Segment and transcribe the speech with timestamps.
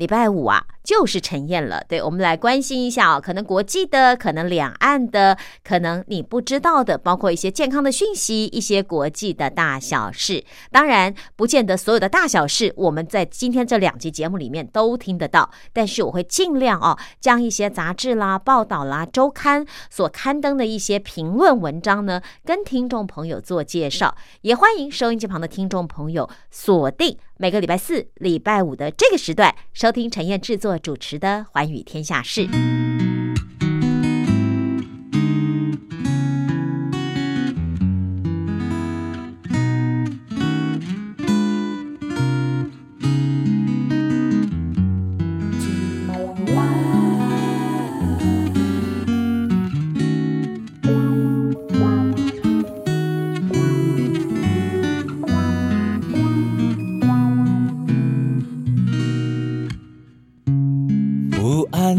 [0.00, 0.66] 礼拜五啊。
[0.82, 10.42] 就是陈燕了，对我们来关心一下哦，可能国际的，可能两岸的，可能你不知道的，包括一些健康的讯息，一些国际的大小事。
[10.72, 24.16] 当然，不见得所有的大小事我们在今天这两集节目里面都听得到，但是我会尽量哦，将一些杂志啦、报道啦、周刊所刊登的一些评论文章呢，跟听众朋友做介绍。
[24.40, 30.78] 也欢迎收音机旁的听众朋友锁定每个礼拜四、礼拜五的这个时段收听陈燕制作。
[30.78, 32.46] 主持的《寰宇天下事》。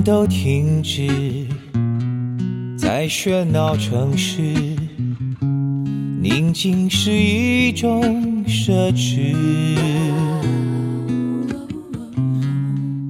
[0.04, 1.46] 都停止
[2.78, 4.42] 在喧闹城市，
[6.22, 9.36] 宁静是一种奢侈。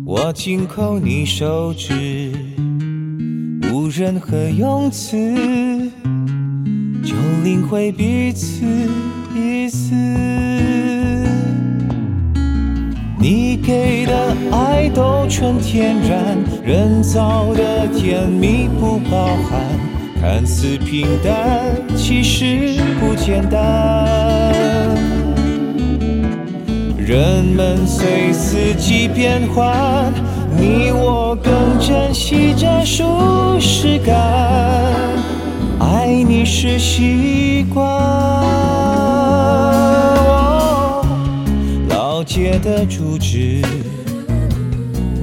[0.06, 2.32] 我紧扣你手指，
[3.72, 5.18] 无任何用词，
[7.04, 8.66] 就领会彼此
[9.36, 10.31] 意思。
[13.64, 19.62] 给的爱都纯天然，人造的甜蜜不包含，
[20.20, 23.60] 看似平淡，其实不简单。
[26.98, 30.12] 人们随四季变换，
[30.58, 33.04] 你我更珍惜这舒
[33.60, 34.16] 适感，
[35.80, 38.81] 爱你是习惯。
[42.34, 43.62] 街的主旨，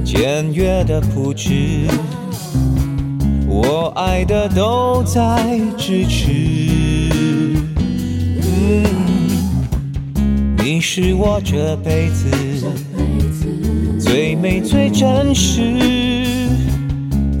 [0.05, 1.87] 简约的铺置，
[3.47, 6.27] 我爱的都在支持。
[10.63, 12.29] 你是我这辈子
[13.99, 15.63] 最美最真实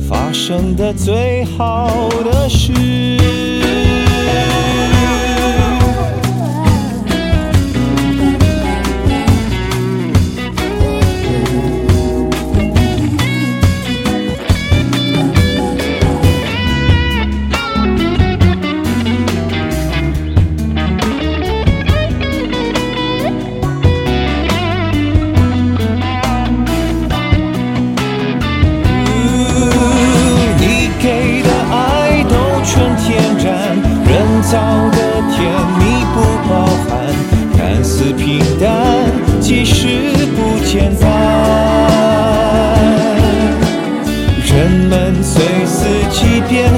[0.09, 2.73] 发生的最好的事。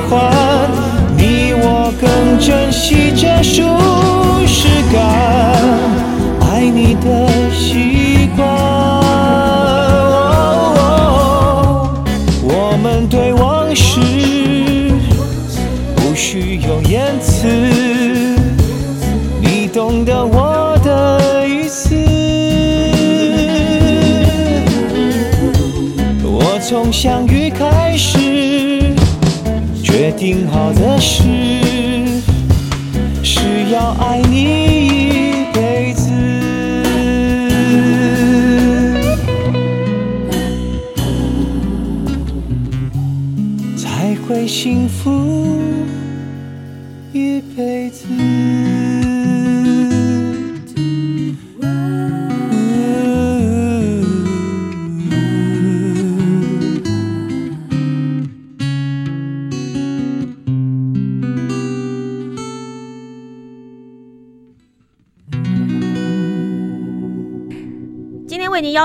[0.09, 0.69] 换
[1.17, 3.61] 你我更珍惜这舒
[4.45, 5.01] 适感，
[6.41, 8.47] 爱你的习惯。
[12.43, 13.99] 我们对往事
[15.95, 17.47] 不需用言辞，
[19.39, 21.95] 你懂得我的意思。
[26.23, 27.30] 我从想。
[30.21, 31.23] 定好的事
[33.23, 36.11] 是要爱你一辈子，
[43.75, 45.30] 才会幸福。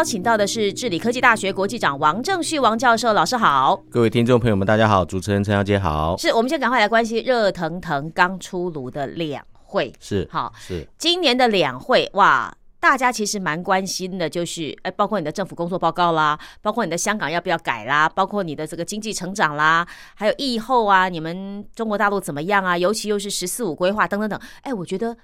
[0.06, 3.82] 请到的是治理科技大学国际长王正旭王教授，老师好。
[3.90, 5.04] 各位听众朋友们，大家好。
[5.04, 6.16] 主持人陈小姐好。
[6.16, 9.44] 是我们先赶快来关心热腾腾刚出炉的两。
[9.64, 9.92] 会。
[9.98, 22.78] 是好，是今年的两会哇，大家其实蛮关心的，就是哎，包括你的政府工作报告啦，包括你的香港要不要改啦，包括你的这个经济成长啦，还有疫后啊，你们中国大陆怎么样啊？
[22.78, 25.16] 尤其又是“十四五”规划等等等，哎，我觉得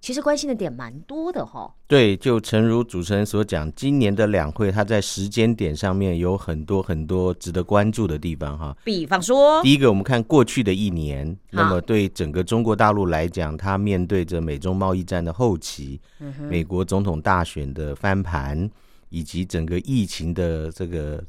[0.00, 1.72] 其实关心的点蛮多的哈。
[1.86, 8.76] 对，就诚如主持人所讲，今年的两会，它在时间点上面有很多很多值得关注的地方哈。
[8.84, 18.70] 比方说，第一个，我们看过去的一年，那么对整个中国大陆来讲，它面对着美中贸易战的后期，嗯美国总统大选的翻盘，
[19.08, 21.24] 以及整个疫情的这个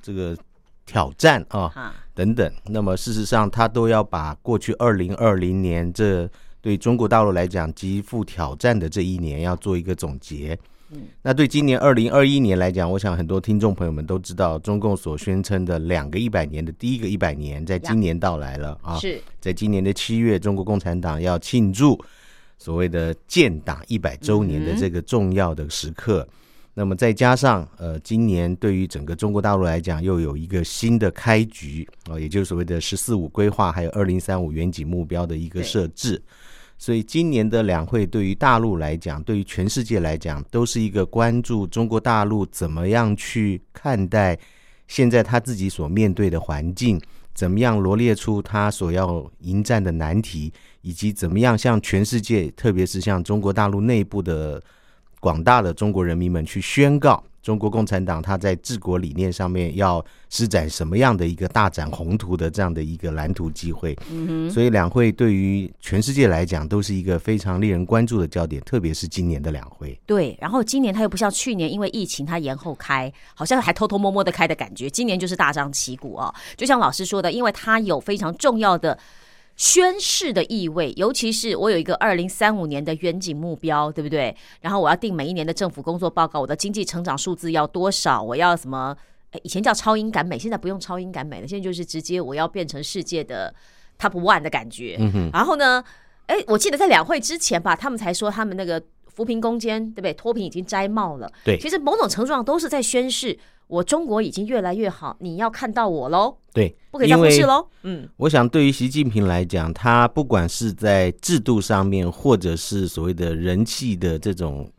[0.00, 0.36] 这个
[0.84, 2.52] 挑战啊啊，等等。
[2.66, 6.28] 那么事实上，它都要把过去二零二零年这
[6.62, 10.58] 对中国大陆来讲极富挑战的这一年，要做一个总结。
[10.94, 18.98] 嗯那对今年二零二一年来讲，我想很多听众朋友们都知道，中共所宣称的两个一百年的第一个一百年，在今年到来了啊！
[18.98, 21.98] 是在今年的七月，中国共产党要庆祝
[22.58, 26.28] 所谓的建党一百周年的这个重要的时刻。
[26.74, 36.22] 那么再加上呃，今年对于整个中国大陆来讲，又有一个新的开局啊、也就是所谓的“十四五”规划，还有二零三五远景目标的一个设置。
[36.82, 44.36] 所以今年的两会对于大陆来讲，对于全世界来讲，都是一个关注中国大陆怎么样去看待
[44.88, 47.00] 现在他自己所面对的环境，
[47.34, 54.60] 怎么样罗列出他所要迎战的难题，以及怎么样向全世界，特别是向中国大陆内部的
[55.20, 63.96] 广大的中国人民们去宣告，中国共产党他在治国理念上面要施展什么样的一个大展宏图的这样的一个蓝图机会。
[64.50, 70.00] 所以两会对于全世界来讲都是一个非常令人关注的焦点，特别是今年的两会。
[70.06, 74.88] 对，然后今年它又不像去年，因为疫情它延后开，好像还偷偷摸摸的开的感觉。
[74.88, 78.96] 今年就是大张旗鼓哦，就像老师说的，因为它有非常重要的
[79.62, 84.36] 宣誓的意味，尤其是我有一个二零三五年的远景目标，对不对？
[84.60, 88.96] 然后我要定每一年的政府工作报告，我的经济成长数字要多少，我要什么？
[89.30, 93.54] 哎，以前叫超英赶美，现在不用超英赶美了，现在就是直接我要变成世界的
[93.96, 94.96] top one 的感觉。
[94.98, 95.84] 嗯哼，然后呢，
[96.26, 100.12] 哎，我记得在两会之前吧，他们才说他们那个扶贫攻坚，对不对？
[100.12, 101.32] 脱贫已经摘帽了。
[101.44, 103.38] 对其实某种程度上都是在宣示，
[103.72, 107.66] 我中国已经越来越好，你要看到我喽，对，不可以再因为忽视喽。
[107.84, 114.70] 嗯，我想，对于习近平来讲，他不管是在制度上面，或者是所谓的人气的这种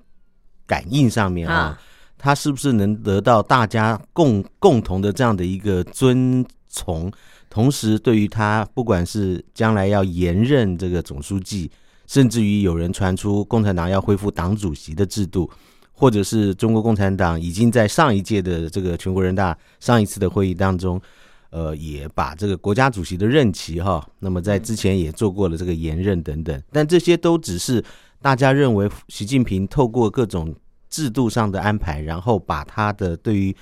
[0.67, 1.81] 感应上面啊，啊
[2.19, 7.11] 他是不是能得到大家共共同的这样的一个尊崇？
[7.49, 11.71] 同时，对于他不管是将来要延任这个总书记，
[12.05, 15.49] 甚至于有人传出共产党要恢复党主席的制度，
[16.03, 21.01] 或者是中国共产党已经在上一届的这个全国人大上一次的会议当中。
[21.49, 27.81] 呃，也把这个国家主席的任期哈，那么在之前也做过了这个延任等等，但这些都只是
[28.21, 30.53] 大家认为习近平透过各种
[30.89, 33.55] 制度上的安排，然后把他的对于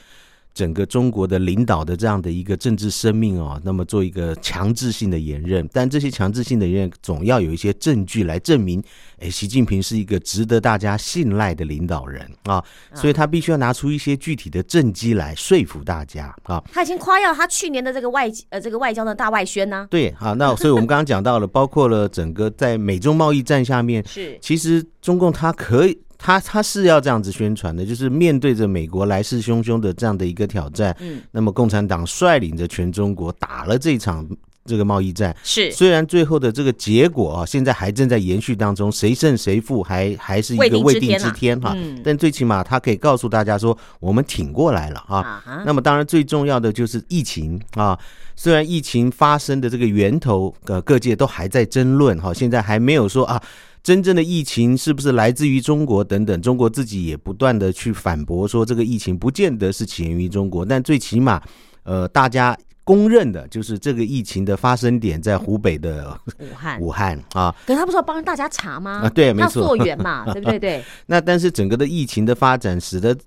[0.54, 8.84] 整个中国的领导的这样的一个政治生命哦，那么做一个强制性的延任，但这些强制性的延任总要有一些证据来证明，
[9.20, 12.64] 哎，习近平是一个值得大家信赖的领导人啊，
[12.94, 16.62] 所以他必须要拿出一些具体的政绩来说服大家啊。
[16.72, 24.38] 他已经夸耀他去年的这个外呃这个外交的大外宣呢、对，好，那所以我们刚刚讲到了，包括了整个在美中贸易战下面，是。
[24.42, 34.28] 其实中共他可以，它它是要这样子宣传的，就是面对着美国来势汹汹的这样的一个挑战，嗯，那么共产党率领着全中国打了这场
[34.64, 35.36] 这个贸易战。
[35.44, 41.74] 是虽然最后的这个结果啊，现在还正在延续当中，谁胜谁负还还是一个未定之天哈。
[41.76, 45.44] 嗯但最起码他可以告诉大家说，我们挺过来了啊。
[45.66, 47.98] 那么当然最重要的就是疫情啊，
[48.36, 53.42] 虽然疫情发生的这个源头，呃，各界都还在争论哈，现在还没有说啊，
[53.84, 61.42] 真正的疫情是不是来自于中国等等，中国自己也不断的去反驳说这个疫情不见得是起源于中国，但最起码，
[61.84, 69.02] 呃，大家公认的就是这个疫情的发生点在湖北的武汉，武汉啊，可是他不是要帮大家查吗？
[69.04, 70.60] 啊对没错他溯源嘛， 对不对？
[70.60, 73.18] 对，那但是整个的疫情的发展，使得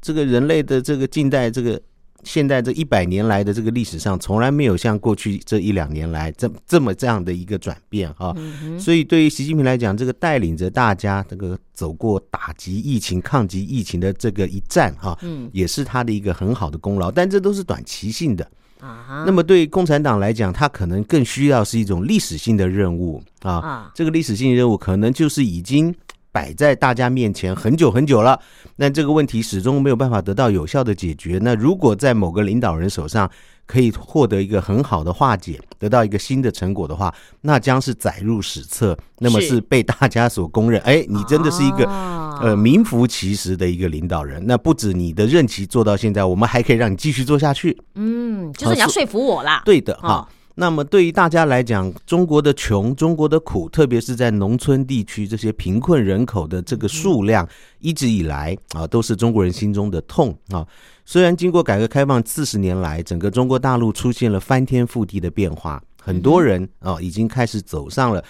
[0.00, 1.80] 这个人类的这个近代这个
[2.24, 8.34] 现在这一百年来的这个历史上，从来没有像过去这一两年来这这么这样的一个转变哈、
[8.78, 17.10] 所以对于习近平来讲，这个带领着大家这个走过打击疫情、抗击疫情的这个一战哈、嗯也是他的一个很好的功劳。
[17.10, 18.48] 但这都是短期性的。
[18.80, 23.52] 啊，那么对共产党来讲，他可能更需要是一种历史性的任务啊。
[23.52, 25.94] 啊，这个历史性任务可能就是已经
[26.34, 28.36] 摆在大家面前很久很久了，
[28.74, 31.38] 那这个问题始终没有办法得到有效的解决。
[31.40, 33.30] 那如果在某个领导人手上
[33.66, 40.80] 可以获得一个很好的化解，得到一个新的成果的话，那将是载入史册，那么是是被大家所公认。
[40.80, 44.44] 哎，你真的是一个、啊呃名副其实的一个领导人。
[44.44, 47.80] 那不止你的任期做到现在，我们还可以让你继续做下去。
[47.94, 49.62] 嗯，就是你要说服我啦。
[49.64, 50.28] 对的哦哈。
[50.56, 57.48] 那么对于大家来讲，中国的穷、中国的苦，特别是在农村地区这些贫困人口的这个数量，
[57.80, 60.64] 一直以来啊都是中国人心中的痛啊。
[61.04, 68.24] 虽然经过改革开放四十年来，整个中国大陆出现了翻天覆地的变化，很多人啊已经开始走上了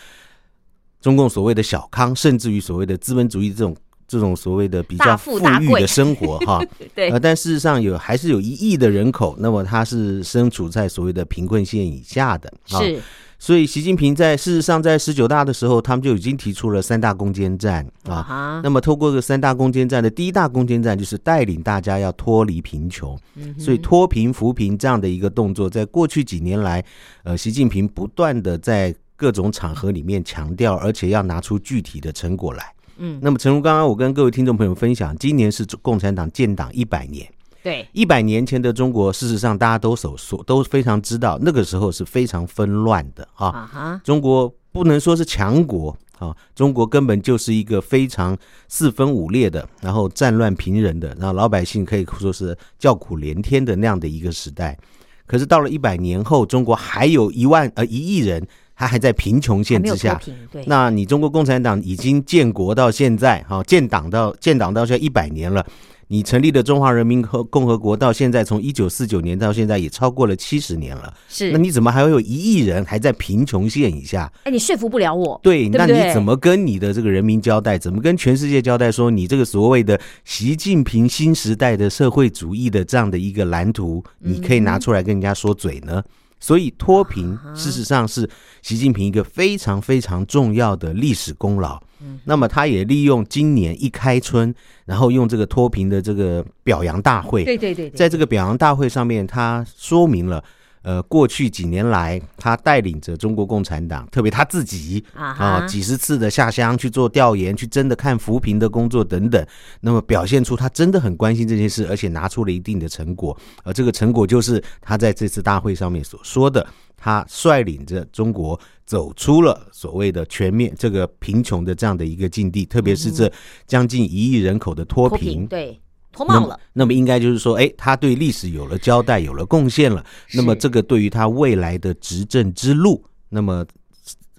[1.02, 6.64] 中共所谓的小康，甚至于所谓的资本主义这种这种所谓的比较富裕的生活哈。
[6.94, 12.52] 对呃，但事实上有还是有一亿的人口，那么他是身处在所谓的贫困线以下的。
[12.70, 13.00] 啊是
[13.36, 18.60] 所以习近平在事实上在十九大的时候，他们就已经提出了三大攻坚战啊。
[18.64, 26.82] 那么透过这三大攻坚战的第一大攻坚战，就是带领大家要脱离贫穷，嗯所以脱贫扶贫这样的一个动作，在过去几年来，
[27.22, 32.72] 呃，习近平不断的在各种场合里面强调，而且要拿出具体的成果来。
[32.96, 37.28] 嗯，那么，陈如刚刚我跟各位听众朋友分享，今年是共产党建党一百年。
[37.62, 43.48] 对，一百年前的中国，事实上大家都所所都非常知道，那个时候是非常纷乱的啊。
[43.48, 48.36] 啊哈，中国不能说是强国啊，中国根本就是一个非常
[48.68, 54.78] 四分五裂的，然后战乱频仍的，然后老百姓可以说是叫苦连天的那样的一个时代。
[55.26, 58.46] 可是到了一百年后，中国还有一万呃一亿人，
[58.76, 60.20] 他还在贫穷线之下。
[60.50, 65.64] 对，那你中国共产党已经建国到现在，哈、建党到建党到现在一百年了。
[66.06, 71.12] 你成立的中华人民共共和国到现在，从一九四九年到现在也超过了七十年了。
[71.30, 74.30] 是那，你怎么还会有一亿人还在贫穷线以下？
[74.44, 77.78] 哎，你说服不了我，对，那你怎么跟你的这个人民交代？
[77.78, 86.02] 怎么跟全世界交代说你这个所谓的习近平新时代的社会主义的这样的一个蓝图，你可以拿出来跟人家说嘴呢？
[86.44, 88.28] 所以脱贫事实上是
[88.60, 91.82] 习近平一个非常非常重要的历史功劳。
[92.24, 100.44] 那么他也利用今年一开春，然后用这个脱贫的这个表扬大会，对对对对，在这个表扬大会上面，他说明了，
[100.84, 109.44] 呃，过去几年来，他带领着中国共产党，特别他自己啊几十次的下乡去做调研，去真的看扶贫的工作等等，
[109.80, 113.34] 那么表现出他真的很关心这件事，而且拿出了一定的成果。
[113.62, 116.66] 而这个成果就是他在这次大会上面所说的，
[116.98, 123.32] 他率领着中国走出了所谓的全面这个贫穷的这样的一个境地，特别是这
[123.66, 125.46] 将近一亿人口的脱贫，。
[125.46, 125.80] 对，
[126.14, 130.04] 脱那么帽了，，那么应该就是说，哎，他对历史有了交代，有了贡献了。
[130.34, 133.66] 那么这个对于他未来的执政之路，那么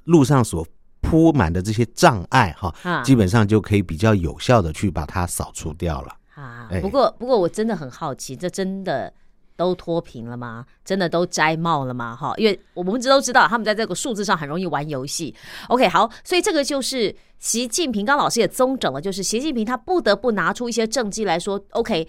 [0.06, 0.66] 路上所
[1.02, 6.16] 铺满的这些障碍，哈，啊基本上就可以比较有效的去把它扫除掉了。
[6.34, 9.14] 啊哎，不过不过我真的很好奇，这真的
[9.56, 10.66] 都脱贫了吗？
[10.84, 12.16] 真的都摘帽了吗？
[12.16, 15.34] 哈，因为我们都知道他们在这个数字上很容易玩游戏。
[15.70, 22.08] OK，好，所以这个就是习近平，刚刚老师也综整了，就是习近平他不得不拿出一些政绩来说，OK。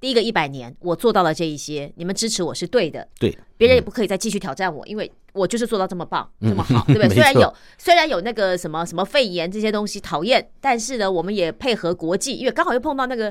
[0.00, 7.08] 第一个一百年，我做到了这一些，你们支持我是对的，对，别人也不可以再继续挑战我，因为我就是做到这么棒、这么好，对不对？
[7.12, 13.30] 虽然有虽然有那个什么什么肺炎这些东西讨厌，但是呢，我们也配合国际，因为刚好又碰到那个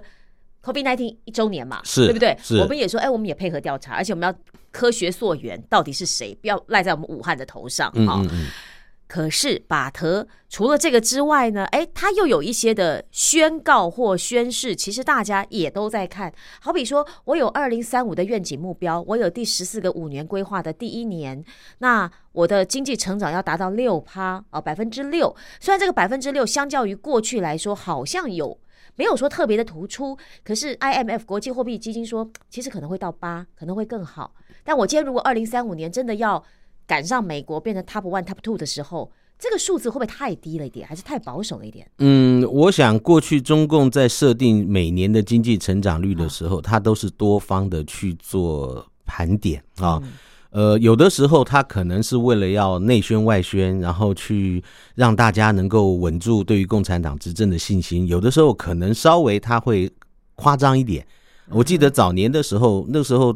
[0.71, 2.37] COVID 1 9一周年嘛，是对不对？
[2.61, 4.35] 我们也说，哎，我们也配合调查，而且我们要
[4.71, 8.19] 科学溯源，到底是谁，不要赖在我们武汉的头上哈。
[8.21, 8.47] 嗯嗯嗯，
[9.07, 16.31] 可是巴特除了这个之外呢，哎，他又有一些的宣告或宣誓，其实大家也都在看。
[16.61, 21.43] 好比说，我有二零三五的愿景目标，我有第十四个五年规划的第一年，
[21.79, 25.35] 那我的经济成长要达到六趴啊，百分之六。
[25.59, 28.59] 虽然这个百分之六相较于过去来说，好像有。
[28.99, 34.35] 没有说特别的突出，可是 IMF 国际货币基金说，其实可能会到八，可能会更好。
[34.61, 36.43] 但我今天如果二零三五年真的要
[36.85, 41.89] 赶上美国变成 Top One、Top Two 的时候，这个数字会不会太低了一点，还是太保守了一点？
[41.99, 50.03] 嗯，我想过去中共在设定每年的经济成长率的时候，它都是多方的去做盘点啊。
[50.51, 54.63] 呃，有的时候他可能是为了要内宣外宣，然后去
[54.95, 59.91] 让大家能够稳住对于共产党执政的信心；有的时候可能稍微他会
[60.35, 61.05] 夸张一点。
[61.49, 63.35] 我记得早年的时候，那时候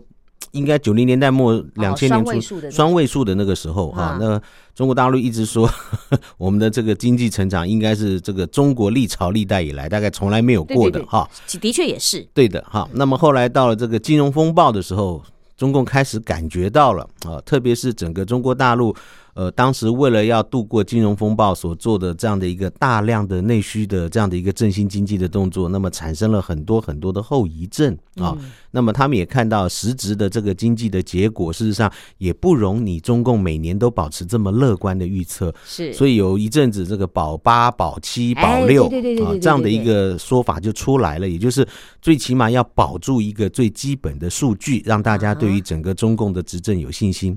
[0.52, 4.42] 应该九零年代末两千年初双位数的那个双位数的那个时候哈、啊那
[4.76, 5.70] 中国大陆一直说
[6.36, 11.30] 我们的这个经济成长应该是这个中国历朝历代以来大概从来没有过的哈。
[11.62, 12.90] 的确也是，对的哈。
[12.94, 15.22] 那么后来到了这个金融风暴的时候，
[15.64, 18.94] 中共开始感觉到了啊，特别是整个中国大陆
[19.34, 28.38] 呃，当时为了要度过金融风暴所做的这样的一个大量的内需的这样的一个振兴经济的动作，那么产生了很多很多的后遗症啊。
[28.70, 35.54] 那么他们也看到实质的这个经济的结果，事实上也不容你中共每年都保持这么乐观的预测。
[35.66, 41.68] 是，所以有一阵子这个保八、保七、哎保六啊这样的一个说法就出来了，也就是
[42.02, 47.36] 最起码要保住一个最基本的数据，让大家对于整个中共的执政有信心。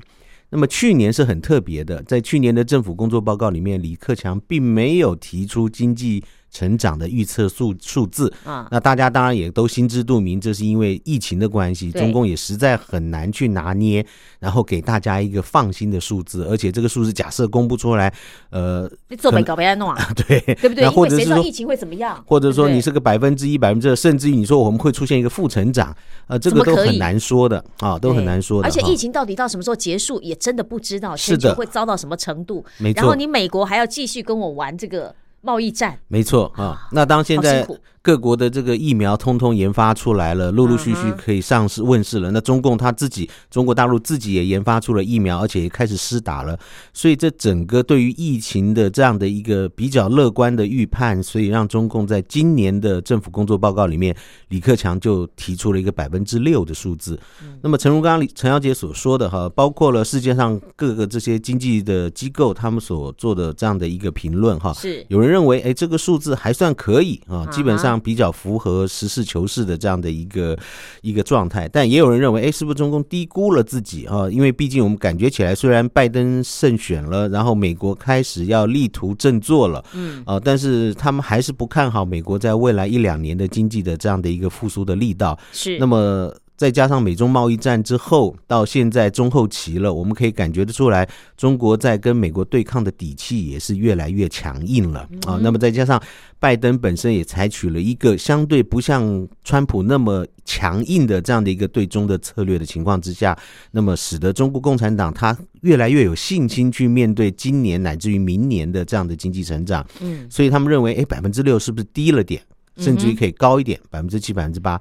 [0.51, 6.23] 那么去年是很特别的，在去年的政府工作报告里面，李克强并没有提出经济
[6.57, 8.33] 成长的预测数数字。
[8.45, 14.05] 啊，那大家当然也都心知肚明，这是因为疫情的关系，中共也实在很难去拿捏，
[14.39, 18.13] 然后给大家一个放心的数字，而且这个数字假设公布出来，
[18.51, 20.89] 呃，你做没搞别弄啊， 对，对不对？
[20.89, 22.25] 或者是说疫情会怎么样？
[22.27, 25.95] 或者说你是个百分之一、百分之二，甚至于你说我们会出现一个负成长，
[26.27, 28.69] 呃，这个都很难说的啊，都很难说的。
[28.69, 32.65] 而且疫情到底到什么时候结束，也真的不知道，是的会糟到什么程度。
[32.79, 35.15] 没错然后你美国还要继续跟我玩这个
[35.47, 37.65] 贸易战，没错啊，那当现在
[38.07, 42.31] 各国的这个疫苗通通研发出来了，陆陆续续可以上市问世了。
[42.31, 46.57] 那中共他自己，中国大陆自己也研发出了疫苗，而且也开始施打了。
[46.93, 54.15] 所以这整个对于疫情的这样的一个比较乐观的预判，所以让中共在今年的政府工作报告里面，
[54.51, 57.19] 李克强就提出了一个百分之六的数字。
[57.61, 70.59] 那么，诚如刚刚李陈小姐所说的哈，包括了世界上各个这些经济的机构他们所做的这样的一个评论哈，是有人认为，哎，这个数字还算可以啊，基本上比较符合实事求是的这样的一个
[71.03, 71.69] 一个状态。
[71.69, 74.29] 但也有人认为，哎，是不是中共低估了自己啊？
[74.31, 85.39] 因为毕竟我们感觉起来，虽然拜登胜选了，然后美国开始要力图振作了，嗯，啊，但是他们还是不看好美国在未来一两年的经济的这样的一个复苏的力道。
[85.53, 95.39] 是，那么再加上美中贸易战之后，到现在中后期了，我们可以感觉得出来，中国在跟美国对抗的底气也是越来越强硬了啊。
[95.43, 96.03] 那么再加上
[96.41, 103.39] 拜登本身也采取了一个相对不像川普那么强硬的这样的一个对中的策略的情况之下，
[103.71, 109.87] 那么使得中国共产党他越来越有信心去面对今年乃至于明年的这样的经济成长。
[110.01, 112.41] 嗯，所以他们认为，哎，百分之六是不是低了点？
[112.79, 114.79] 甚至于可以高一点，百分之七、百分之八。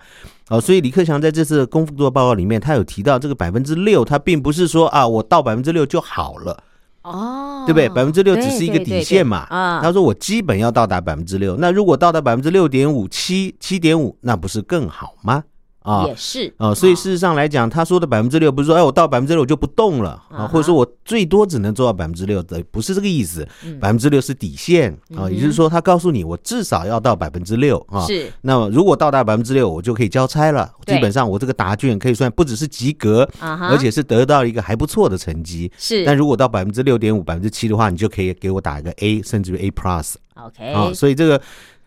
[0.50, 6.64] 哦，所以李克强在这次的工作报告里面，他有提到这个百分之六，他并不是说啊，我到百分之六就好了，
[7.02, 7.90] 哦，对不对？
[7.90, 9.48] 百分之六只是一个底线嘛。
[9.50, 15.44] 啊，他说我基本要到达百分之六，那如果到达百分之六点五、七、七点五，那不是更好吗？
[15.86, 23.48] 啊，也是啊、所以事实上来讲，他说的百分之六不是说，哎，我到百分之六我就不动了啊，或者说我最多只能做到百分之六的，不是这个意思。
[23.64, 28.04] 嗯百分之六是底线啊，也就是说，他告诉你，我至少要到百分之六啊。
[28.06, 30.72] 是那么如果到达百分之六，我就可以交差了。
[30.86, 35.72] 对基本上我这个答卷可以算不只是及格，啊，而且是得到一个还不错的成绩。
[35.78, 40.16] 是但如果到百分之六点五、百分之七的话，你就可以给我打一个 A，甚至于 A plus。
[40.36, 41.40] OK 啊，所以这个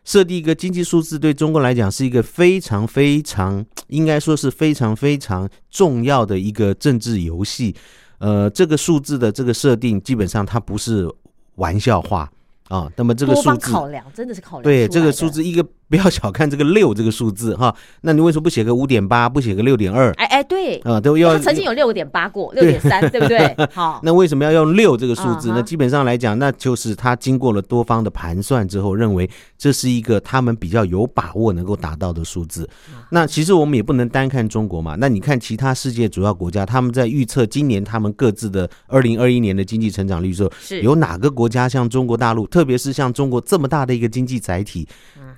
[0.09, 7.75] 设定一个经济数字对中国来讲是一个非常非常， 应该说是非常非常重要的一个政治游戏。
[8.17, 11.07] 呃，这个数字的这个设定，基本上它不是
[11.57, 12.27] 玩笑话
[12.69, 12.91] 啊。
[12.97, 17.75] 那么这个数字，考量真的是考量对这个数字，一个不要小看这个六这个数字哈。
[18.03, 21.01] 那你为什么不写个五点八，不写个六点二哎哎对，啊？
[21.01, 23.55] 都要他曾经有六点八过，六点三， 对不对？
[23.73, 25.49] 好， 那为什么要用六这个数字？
[25.49, 32.69] 那基本上来讲，那就是他经过了多方的盘算之后，认为这是一个他们比较有把握能够达到的数字。
[32.89, 44.87] 嗯那其实我们也不能单看中国嘛，那你看其他世界主要国家，他们在预测今年他们各自的二零二一年的经济成长率的时候，是有哪个国家像中国大陆，特别是像中国这么大的一个经济载体，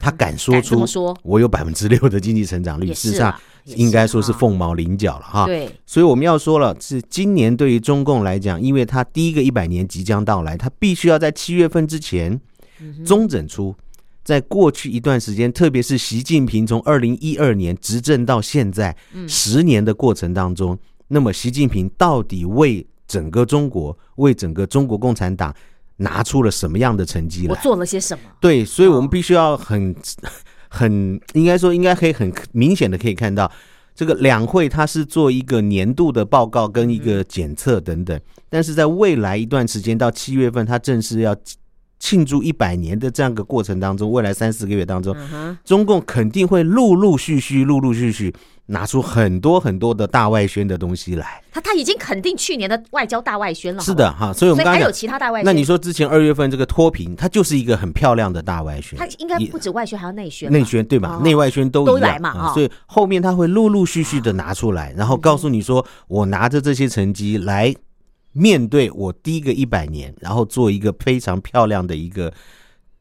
[0.01, 0.85] 他敢说出
[1.23, 2.87] 我有百分之六的经济成长率？
[2.95, 3.33] 事实上
[3.67, 5.45] 应该说是啊凤毛麟角了哈。
[5.45, 12.41] 对，所以我们要说了，是今年对于中共来讲，因为他第一个一百年即将到来，他必须要在七月份之前
[13.05, 13.75] 中整出，
[14.25, 18.97] 在过去一段时间，特别是习近平从二零一二年执政到现在
[19.29, 25.55] 十年的过程当中，那么习近平到底为整个中国、为整个中国共产党
[26.01, 27.55] 拿出了什么样的成绩来？
[27.55, 28.25] 我做了些什么？
[28.41, 29.95] 对，所以我们哦必须要很、
[30.69, 33.51] 很应该说，应该可以很明显的可以看到，
[33.95, 41.37] 这个两会它是做一个年度的报告跟一个检测等等，但是在未来一段时间到七月份，它正式要
[42.01, 48.35] 庆祝一百年的这样一个过程当中，未来三四个月当中，嗯，中共肯定会陆陆续续、陆陆续续
[48.67, 51.43] 拿出很多很多的大外宣的东西来。
[51.53, 55.45] 他他已经肯定去年的外交大外宣了，是的，哈，所以我们刚刚讲，其他大外宣。
[55.45, 60.51] 那你说之前二月份这个脱贫，它就是一个很漂亮的大外宣，它应该不止外宣，还有内宣。
[60.51, 61.17] 内宣对吧？
[61.17, 67.75] 哦内外宣都都来嘛哦啊所以后面他会陆陆续续的拿出来，然后告诉你说，我拿着这些成绩来
[68.33, 72.33] 面对我第一个一百年，然后做一个非常漂亮的一个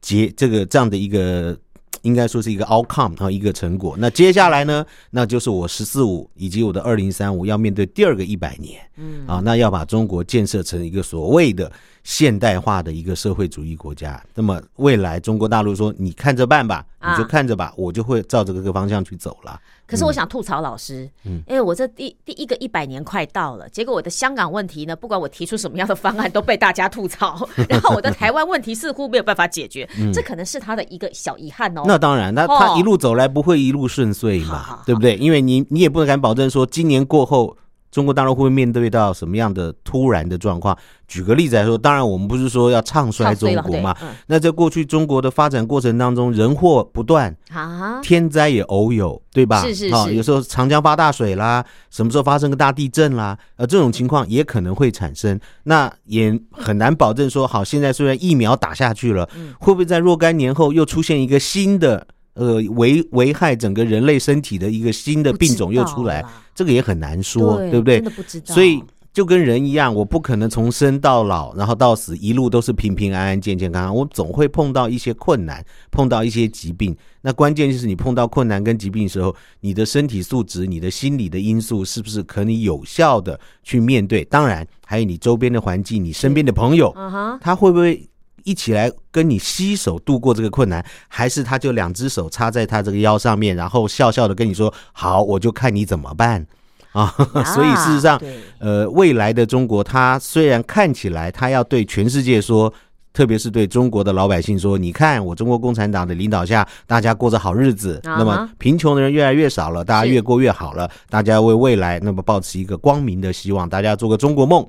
[0.00, 1.58] 结，这个这样的一个。
[2.02, 3.94] 应该说是一个 outcome 啊，一个成果。
[3.98, 11.70] 那接下来呢，那就是我“十四五”以及我的“二零三五”要面对第二个一百年，嗯啊，那要把中国建设成一个所谓的
[12.02, 14.22] 现代化的一个社会主义国家。
[14.34, 31.82] 那么未来中国大陆说：“你看着办吧，你就看着吧，我就会照这个个方向去走了。”可是我想吐槽老师，嗯，因为我这第第一个一百年快到了，结果我的香港问题呢，不管我提出什么样的方案都被大家吐槽， 然后我的台湾问题似乎没有办法解决，这可能是他的一个小遗憾哦。
[31.86, 35.16] 那当然，那他一路走来不会一路顺遂嘛，对不对？
[35.16, 37.56] 因为你你也不能敢保证说今年过后。
[37.90, 40.76] 中国大陆会面对到什么样的突然的状况？
[41.08, 43.96] 举个例子来说，当然我们不是说要唱衰中国嘛。
[44.28, 49.60] 那在过去中国的发展过程当中，人祸不断啊，天灾也偶有，对吧？
[49.62, 53.36] 是是是，有时候长江发大水啦，什么时候发生个大地震啦？
[53.56, 55.38] 呃，这种情况也可能会产生。
[55.64, 62.06] 那也很难保证说，好，现在虽然疫苗打下去了，会不会在若干年后又出现一个新的？
[62.34, 67.96] 呃，危危害整个人类身体的一个新的病种又出来，这个也很难说，对不对？
[67.96, 68.54] 真的不知道。
[68.54, 73.94] 所以就跟人一样，我不可能从生到老，然后到死一路都是平平安安、健健康康。
[73.94, 76.96] 我总会碰到一些困难，碰到一些疾病。
[77.20, 84.24] 那关键就是你碰到困难跟疾病的时候，你的身体素质、你的心理的因素，是不是可以有效的去面对？
[84.26, 86.94] 当然，还有你周边的环境，你身边的朋友，
[87.40, 88.08] 他会不会？
[88.50, 96.44] 一起来跟你携手度过这个困难，还是他就两只手插在他这个腰上面，然后笑笑的跟你说：“好，我就看你怎么办
[96.90, 97.14] 啊！”
[97.54, 98.20] 所以事实上，
[98.58, 102.74] 呃，未来的中国，它虽然看起来它要对全世界说。
[103.12, 108.00] 特别是对中国的老百姓说：“你看，我中国共产党的领导下，大家过着好日子。
[108.04, 110.88] 那么贫穷的人越来越少了，大家越过越好了。
[111.08, 114.64] 大家为未来那么抱持一个光明的希望，大家做个中国梦。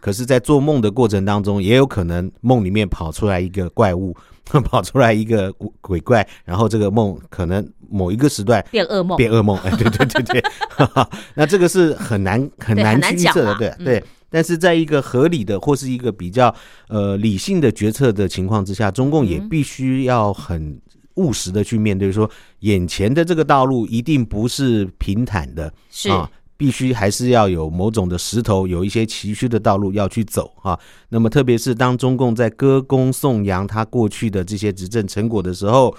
[0.00, 4.16] 可是，在做梦的过程当中，也有可能梦里面跑出来一个怪物，
[4.64, 9.58] 跑出来一个鬼怪，然后这个梦可能某一个时段变噩梦，变噩梦。
[9.58, 10.44] 哎，对对对对，
[11.34, 16.52] 那这个是很难很难预测的，对对。”但是在一个合理的或是一个比较
[16.88, 20.76] 呃理性的决策的情况之下，中共也必须要很
[21.14, 30.76] 务实的去面对，说眼前的这个道路一定不是平坦的，是啊，必须还是要有某种的石头，有一些崎岖的道路要去走啊。
[31.10, 35.96] 那么特别是当中共在歌功颂扬他过去的这些执政成果的时候，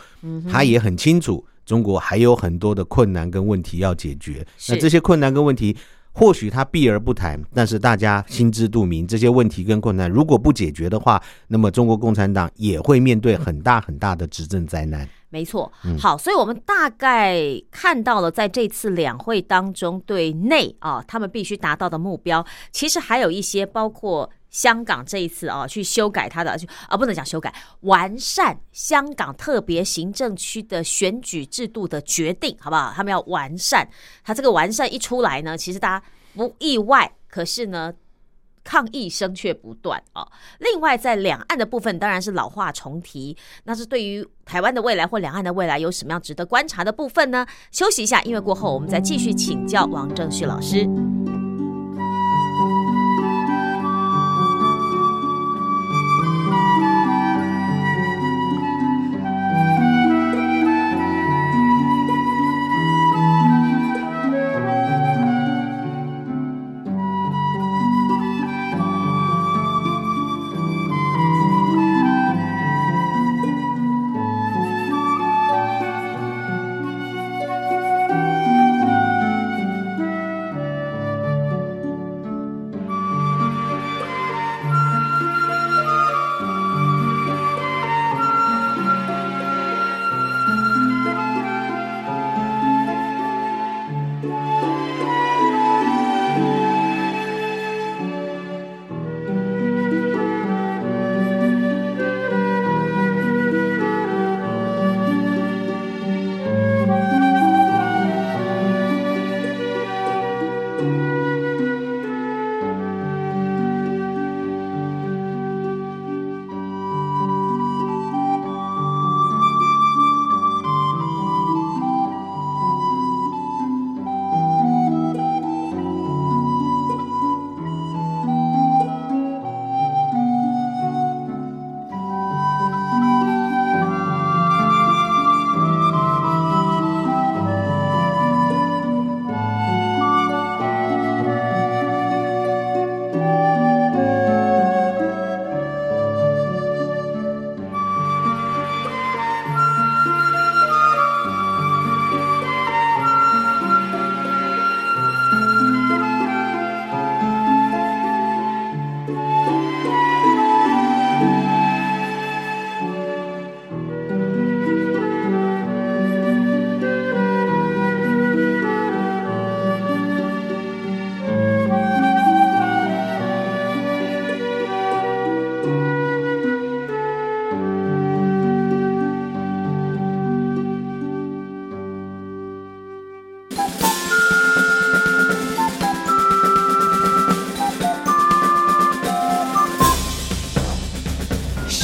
[0.51, 4.45] 他也很清楚中国还有很多的困难跟问题要解决。
[4.67, 5.73] 那这些困难跟问题。
[6.15, 15.05] 或许他避而不谈，但是大家心知肚明，这些问题跟困难如果不解决的话，那么中国共产党也会面对很大很大的执政灾难。
[15.29, 17.37] 没错，好，所以我们大概
[17.69, 24.31] 看到了，在这次两会当中，对内啊，他们必须达到的目标，其实还有一些包括。
[24.55, 32.93] 香港这一次啊，去修改它的，就啊不能讲修改，完善香港特别行政区的选举制度的决定，好不好？
[32.95, 33.85] 他们要完善，
[34.23, 37.93] 它这个完善一出来呢，其实大家不意外，可是呢，
[38.63, 40.25] 抗议声却不断啊。
[40.59, 47.45] 另外，在两岸的部分，当然是老话重提，那是对于台湾的未来或两岸的未来有什么样值得观察的部分呢？
[47.71, 50.87] 休息一下，因为过后我们再继续请教王正旭老师。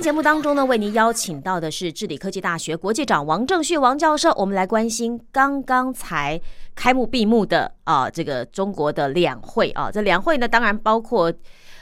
[0.00, 6.40] 节目当中呢，为您邀请到的是治理科技大学国际长王正旭王教授，我们来关心刚刚才
[6.74, 11.32] 开幕闭幕的啊这个中国的两会啊，这两会呢当然包括。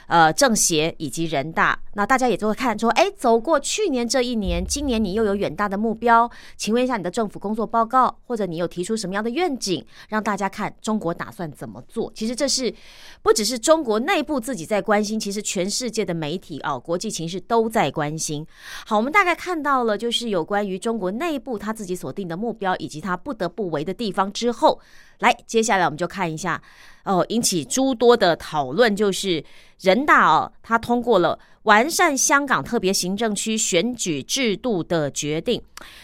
[0.07, 12.09] 呃，政协以及人大，那大家也都会看说，哎，走过去年这一年，今年你又有远大的目标，请问一下你的政府工作报告，或者你有提出什么样的愿景，让大家看中国打算怎么做？
[12.15, 12.73] 其实这是
[13.21, 18.47] 不只是中国内部自己在关心，其实全世界的媒体啊，国际情势都在关心。
[18.85, 24.79] 好，我们大概看到了就是有关于中国内部他自己所定的目标，以及他不得不为的地方之后。
[25.19, 26.61] 来，接下来我们就看一下，
[27.03, 29.43] 哦，引起诸多的讨论，就是
[29.81, 35.61] 人大哦，他通过了完善香港特别行政区选举制度的决定。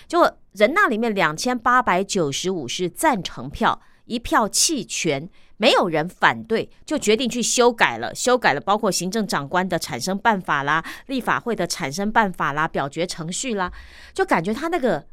[0.07, 13.71] 就人大里面两千八百九十五是赞成票，一票弃权，没有人反对，就决定去修改了，修改了包括行政长官的产生办法啦、立法会的产生办法啦、表决程序啦，
[14.11, 15.05] 就感觉他那个。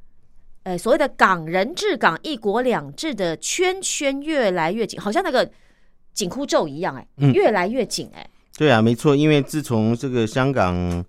[0.71, 5.51] 呃，所谓的港人治港、一国两制的圈圈越来越紧，好像那个
[6.15, 8.25] 紧箍咒一样，哎，越来越紧，哎。
[8.57, 11.05] 对啊，没错，因为自从这个香港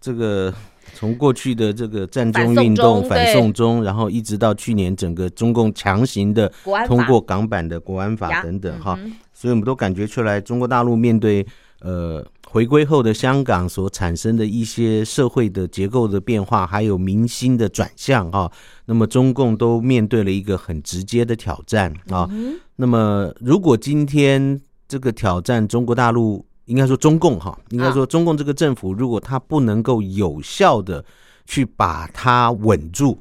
[0.00, 0.52] 这个
[0.92, 6.52] 从过去的这个战争运动、反送中，然后一直到去年整个中共强行的
[6.88, 8.98] 通过港版的国安法等等，哈，
[9.32, 11.46] 所以我们都感觉出来，中国大陆面对
[11.78, 12.26] 呃。
[12.52, 18.50] 回归后的香港所产生的一些社会的结构的变化，还有民心的转向啊，
[18.90, 22.28] 那么中共都面对了一个很直接的挑战啊。
[22.74, 31.04] 那么如果今天这个挑战，中国大陆应该说中共哈，应该说中共这个政府，如果他不能够有效的
[31.46, 33.16] 去把它稳住，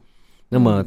[0.49, 0.83] 那么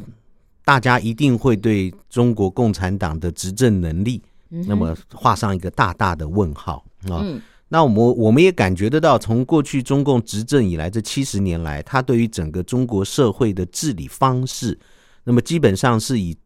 [0.65, 4.21] 大家一定会对中国共产党的执政能力，
[4.67, 7.23] 那么画上一个大大的问号啊。
[7.73, 14.77] 那我们我们也感觉得到，从过去中共执政以来这七十年来，他对于整个中国社会的治理方式，
[15.23, 16.37] 那么基本上是以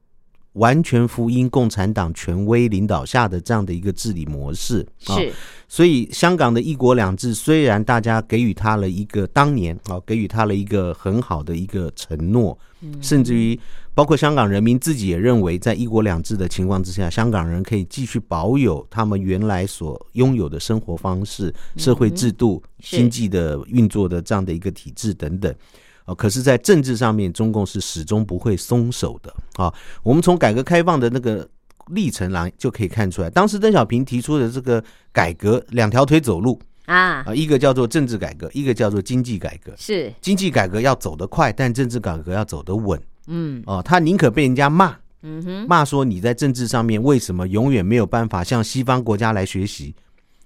[0.57, 4.85] 完全福音共产党权威领导下的这样的一个治理模式。
[4.99, 5.33] 是，
[5.67, 12.57] 所以香港的一国两制，虽然大家给予他了一个当年啊，给予他了一个很好的一个承诺，
[13.01, 13.59] 甚至于。
[13.97, 25.51] 包括香港人民自己也认为，在一国两制的情况之下，香港人可以继续保有他们原来所拥有的生活方式、社会制度、经济的运作的这样的一个体制等等。
[26.07, 29.33] 啊，可是，在政治上面，中共是始终不会松手的。
[29.57, 31.45] 啊，我们从改革开放的那个
[31.87, 39.73] 历程来就可以看出来，当时邓小平提出的这个改革，两条腿走路啊，啊，一个叫做政治改革，一个叫做经济改革。
[39.75, 42.97] 是经济改革要走得快，但政治改革要走得稳。
[43.27, 49.93] 嗯哦，他宁可被人家骂，嗯哼，骂说你在政治上面为什么永远没有办法向西方国家来学习？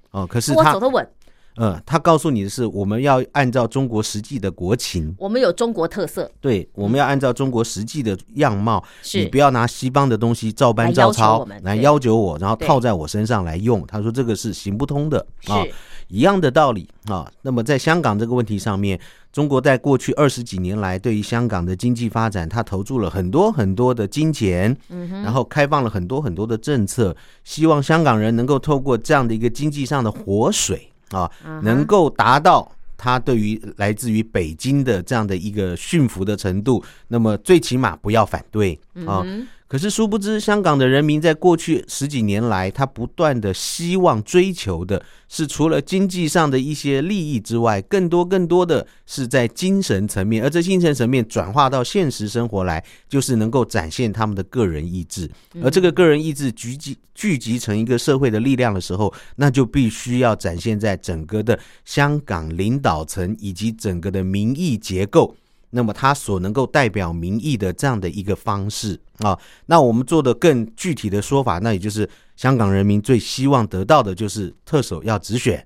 [0.09, 1.07] 哦，可是他走得稳，
[1.57, 8.83] 嗯，他告诉你的是，我们要按照中国实际的国情，我们有中国特色，对，我们要按照中国实际的样貌，
[9.13, 13.85] 你不要拿西方的东西照搬照抄来要求我，然后套在我身上来用。
[13.87, 15.63] 他说这个是行不通的啊，
[16.07, 17.31] 一样的道理啊。
[17.41, 18.99] 那么在香港这个问题上面。
[19.31, 31.29] 中国在过去二十几年来，对于香港的经济发展，他投注了很多很多的金钱，嗯然后开放了很多很多的政策，希望香港人能够透过这样的一个经济上的活水啊，
[31.63, 39.23] 能够达到他对于来自于北京的这样的一个驯服的程度，那么最起码不要反对啊。
[39.71, 50.43] 可是，殊不知，香港的人民在过去十几年来，他不断的希望追求的是，除了经济上的一些利益之外，更多、更多的是在精神层面。
[50.43, 55.31] 而这精神层面转化到现实生活来，就是能够展现他们的个人意志。
[55.63, 65.33] 而这个个人意志聚集聚集成一个社会的力量的时候，那就必须要展现在整个的香港领导层以及整个的民意结构。
[65.71, 75.65] 那么他所能够代表民意的这样的一个方式啊，那我们做的更具体的说法，那也就是香港人民最希望得到的就是特首要直选，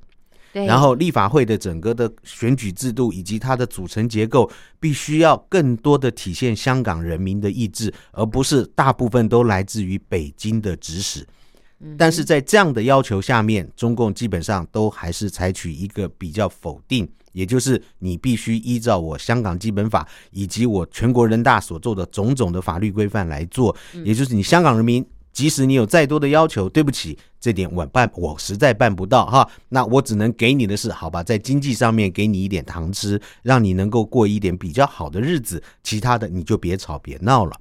[0.53, 11.25] 对然后立法会的整个的选举制度以及它的组成结构，必须要更多的体现香港人民的意志，而不是大部分都来自于北京的指使。
[11.97, 25.05] 但是在这样的要求下面，中共基本上都还是采取一个比较否定，也就是你必须依照我香港基本法以及我全国人大所做的种种的法律规范来做，也就是你香港人民。
[25.33, 29.45] 即使你有再多的要求，对不起，这点我办我实在办不到哈。
[29.67, 37.51] 那我只能给你的是，好吧，在经济上面给你一点糖吃，让你能够过一点比较好的日子，其他的你就别吵别闹了。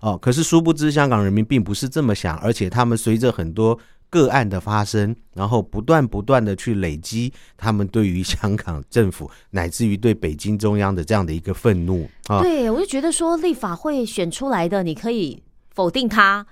[0.00, 3.78] 哦，可是殊不知，香港人民并不是这么想，而且他们随着很多
[4.10, 12.40] 个案的发生，然后不断不断的去累积他们对于香港政府乃至于对北京中央的这样的一个愤怒啊。
[12.40, 15.42] 对，我就觉得说立法会选出来的，你可以
[15.74, 16.46] 否定他，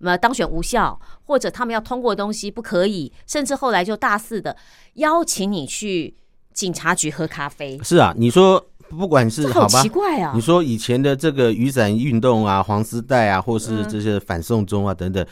[0.00, 4.56] 呃，当选无效，或者他们要通过的东西不可以，甚至后来就大肆的
[4.94, 6.14] 邀请你去
[6.54, 8.64] 警察局喝咖啡，是啊，你说
[8.98, 10.40] 不管是好好吧奇，怪啊你！
[10.40, 15.26] 说以前的这个雨伞运动啊、黄丝带啊，或是嗯这些反送中啊等等，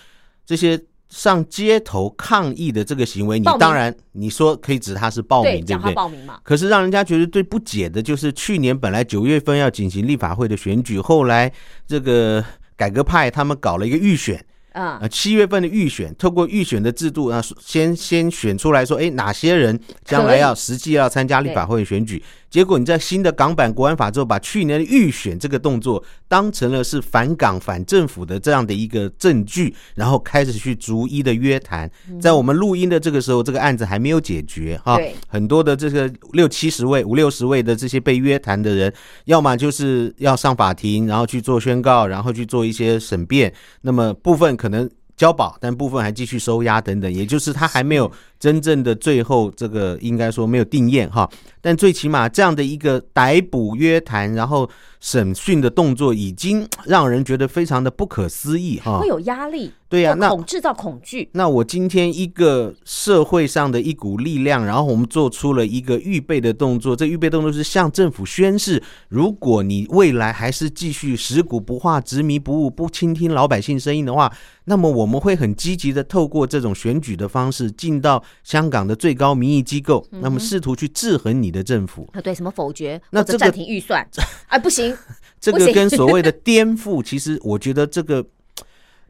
[0.44, 5.94] 这些上街头抗议的这个行为，你当然你说可以指他是报对，名，对不对？
[5.94, 11.52] 报名嘛，可是让人家觉得最不解的就是，去年本来九月份要进行立法会的选举，后来
[11.86, 12.44] 这个
[12.76, 14.42] 改革派他们搞了一个预选，
[14.72, 22.22] 啊，呃，七月份的预选，透过预选的制度啊，先先选出来说，哎，哪些人将来要实际要参加立法会选举。
[22.50, 31.88] 结果你在新的港版国安法之后，把去年的预选这个动作当成了是反港反政府的这样的一个证据，然后开始去逐一的约谈。
[32.20, 38.92] 在我们录音的这个时候，这个案子还没有解决哈对，很多的这个六七十位、五六十位的这些被约谈的人，
[39.26, 43.54] 要么就是要上法庭，然后去做宣告，然后去做一些审辩。
[43.82, 51.30] 那么部分可能交保，但部分还继续收押等等，也就是他还没有真正的最后这个应该说没有定验哈。
[51.60, 59.06] 但最起码这样的一个逮捕、约谈，然后审讯的动作，已经让人觉得非常的不可思议哈会。
[59.06, 74.32] 有压力，对呀、会那恐制造恐惧，那我今天一个社会上的一股力量，然后我们做出了一个预备的动作，这预备动作是向政府宣示，如果你未来还是继续食古不化、执迷不悟、不倾听老百姓声音的话，
[74.64, 82.08] 那么我们会很积极的透过这种选举的方式进到香港的最高民意机构，那么试图去制衡你的政府。
[82.12, 83.00] 啊，对，什么否决？
[83.10, 84.06] 那这个或者暂停预算，
[84.48, 84.96] 哎， 不行，
[85.40, 88.24] 这个跟所谓的颠覆， 其实我觉得这个，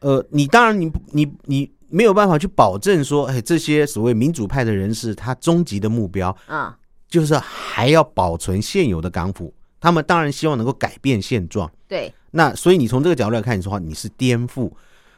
[0.00, 6.76] 呃，你当然你你你没有办法去保证说，哎，这些所谓民主派的人士，他终极的目标啊，
[7.09, 11.70] 就是还要保存现有的港府，他们当然希望能够改变现状。
[11.88, 14.70] 对，那所以你从这个角度来看，你说你是颠覆，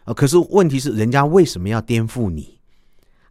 [0.04, 2.58] 呃，可是问题是，人家为什么要颠覆你？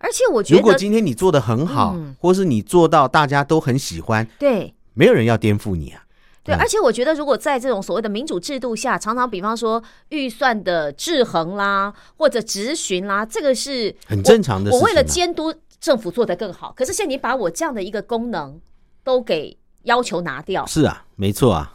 [0.02, 4.74] 而且我觉得如果，今天你做的很好，嗯或是你做到大家都很喜欢，对。
[4.94, 6.04] 没有人要颠覆你啊。
[6.44, 18.60] 对，嗯而且我觉得，如果在这种所谓的民主制度下，常常比方说预算的制衡啦，或者质询啦，这个是很正常的我我为了监督政府做得更好，可是现在你把我这样的一个功能
[19.04, 21.74] 都给要求拿掉，是啊，没错啊。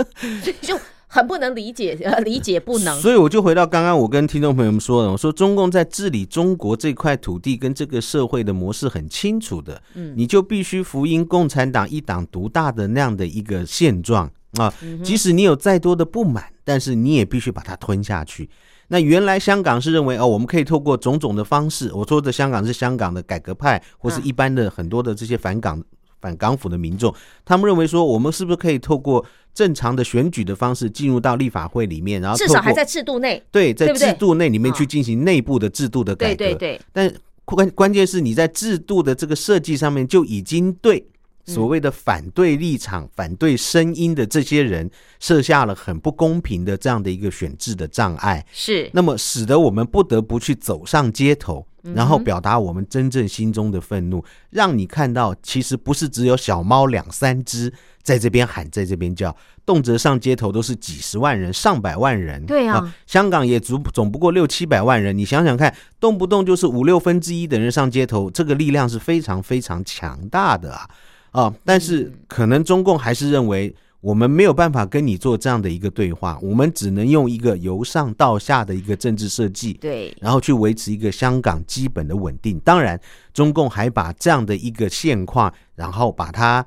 [0.60, 3.00] 就很不能理解， 呃，理解不能。
[3.00, 14.72] 所以我就回到刚刚我跟听众朋友们说的，我说中共在治理中国这块土地跟这个社会的模式很清楚的，嗯你就必须福音共产党一党独大的那样的一个现状啊。
[14.82, 18.48] 嗯即使你有再多的不满，但是你也必须把它吞下去。
[18.88, 25.82] 那原来香港是认为哦，我们可以透过种种的方式，我说的香港是香港的改革派或是一般的很多的这些反港
[26.20, 27.14] 反港府的民众，
[27.44, 29.24] 他们认为说，我们是不是可以透过
[29.54, 34.76] 正常的选举的方式进入到立法会里面，然后至少还在制度内，对，在制度内里面啊。
[34.76, 36.36] 去进行内部的制度的改革。
[36.36, 37.12] 对对对，但
[37.44, 41.04] 关关键是你在制度的这个设计上面就已经对
[41.44, 48.90] 所谓的反对立场、反对声音的这些人设下了很不公平的这样的一个选制的障碍，是。
[48.92, 51.66] 那么使得我们不得不去走上街头。
[51.88, 57.72] 嗯然后表达我们真正心中的愤怒，让你看到，其实不是只有小猫两三只
[58.02, 59.34] 在这边喊，在这边叫，
[59.64, 62.44] 动辄上街头都是几十万人、上百万人。
[62.46, 70.90] 对啊香港也足总不过六七百万人，你想想看，动不动就是五六分之一的人上街头，这个力量是非常非常强大的啊
[71.32, 71.54] 啊！
[71.64, 73.74] 但是可能中共还是认为。
[74.00, 82.60] 我们没有办法跟你做这样的一个对话，我们只能用一个由上到下的一个政治设计，对，然后去维持一个香港基本的稳定。
[82.60, 83.00] 当然，
[83.34, 86.64] 中共还把这样的一个现况，然后把它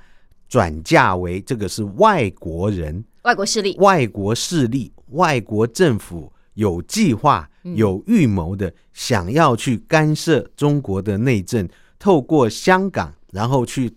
[0.50, 11.66] 转嫁为这个是外国人、外国势力，外国势力、外国政府有计划、有预谋的想要去干涉中国的内政，
[11.98, 13.90] 透过香港然后去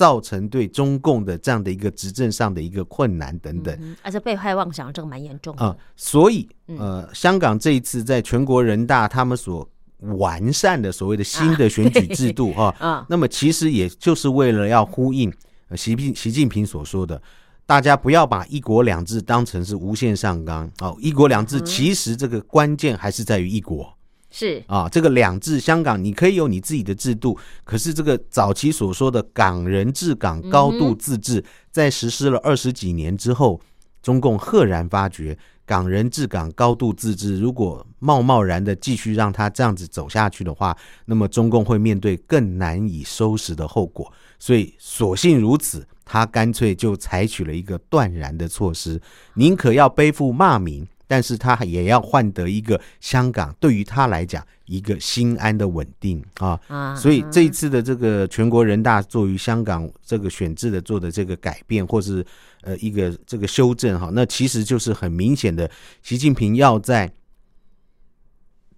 [0.00, 3.76] 造成对中共的这样的一个执政上的一个困难等等。
[3.82, 5.62] 嗯，而且被害妄想这个蛮严重的。
[5.62, 15.30] 啊、所以嗯呃，香港这一次在全国人大他们所完善的所谓的新的选举制度哈、啊那么其实也就是为了要呼应
[15.68, 17.20] 呃习近习近平所说的。
[17.66, 23.94] 大家不要把一国两制当成是无限上纲哦，一国两制其实这个关键还是在于一国
[24.30, 24.62] 是。
[24.66, 33.60] 啊，这个两制，香港你可以有你自己的制度，可是这个早期所说的港人治港、高度自治，在实施了二十几年之后，
[34.02, 44.12] 中共赫然发觉，港人治港、高度自治，如果贸贸然的继续让它这样子走下去的话，那么中共会面对更难以收拾的后果。
[44.38, 49.00] 所以，索性如此，他干脆就采取了一个断然的措施，
[49.34, 56.56] 宁可要背负骂名，但是他也要换得一个香港对于他来讲一个心安的稳定啊。
[56.68, 62.24] 啊，所以这一次的这个全国人大做于香港这个选制的做的这个改变，或是
[62.62, 65.68] 呃一个这个修正哈，那其实就是很明显的，
[66.00, 67.10] 习近平要在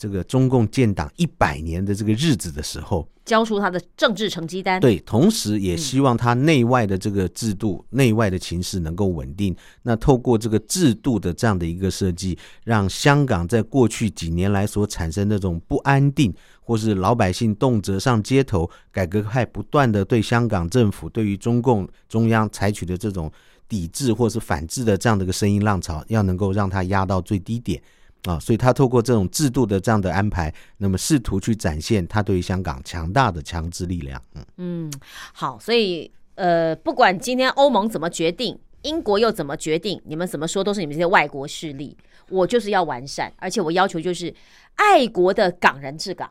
[0.02, 9.54] 这个中共建党一百年的这个日子的时候，交出他的政治成绩单。，对，同时也希望他内外的这个制度、内外的情势能够稳定。
[9.84, 23.30] 那透过这个制度的这样的一个设计，让香港在过去几年来所产生那种不安定，或是老百姓动辄上街头，改革派不断的对香港政府、对于中共中央采取的这种
[23.68, 27.80] 抵制或是反制的这样的一个声音浪潮，要能够让它压到最低点。
[28.24, 34.22] 啊，所以他透过这种制度的这样的安排，那么试图去展现他对于香港强大的强制力量。
[34.34, 34.44] 嗯。
[34.58, 34.92] 嗯，
[35.32, 41.96] 好，所以呃，不管今天欧盟怎么决定，英国又怎么决定，你们怎么说都是你们这些外国势力，
[42.28, 44.32] 我就是要完善，而且我要求就是
[44.76, 46.30] 爱国的港人治港。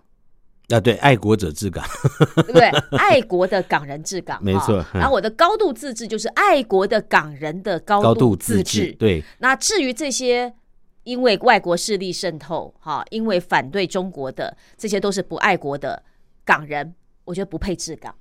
[0.69, 1.85] 啊，对，爱国者治港，
[2.35, 2.69] 对不对？
[2.97, 10.53] 爱国的港人治港， 没错啊然后我的高度自治就是爱国的港人的高高度自自治，对，那至于这些
[11.03, 16.01] 因为外国势力渗透，哈，因为反对中国的，这些都是不爱国的
[16.45, 16.93] 港人，
[17.25, 18.13] 我觉得不配治港。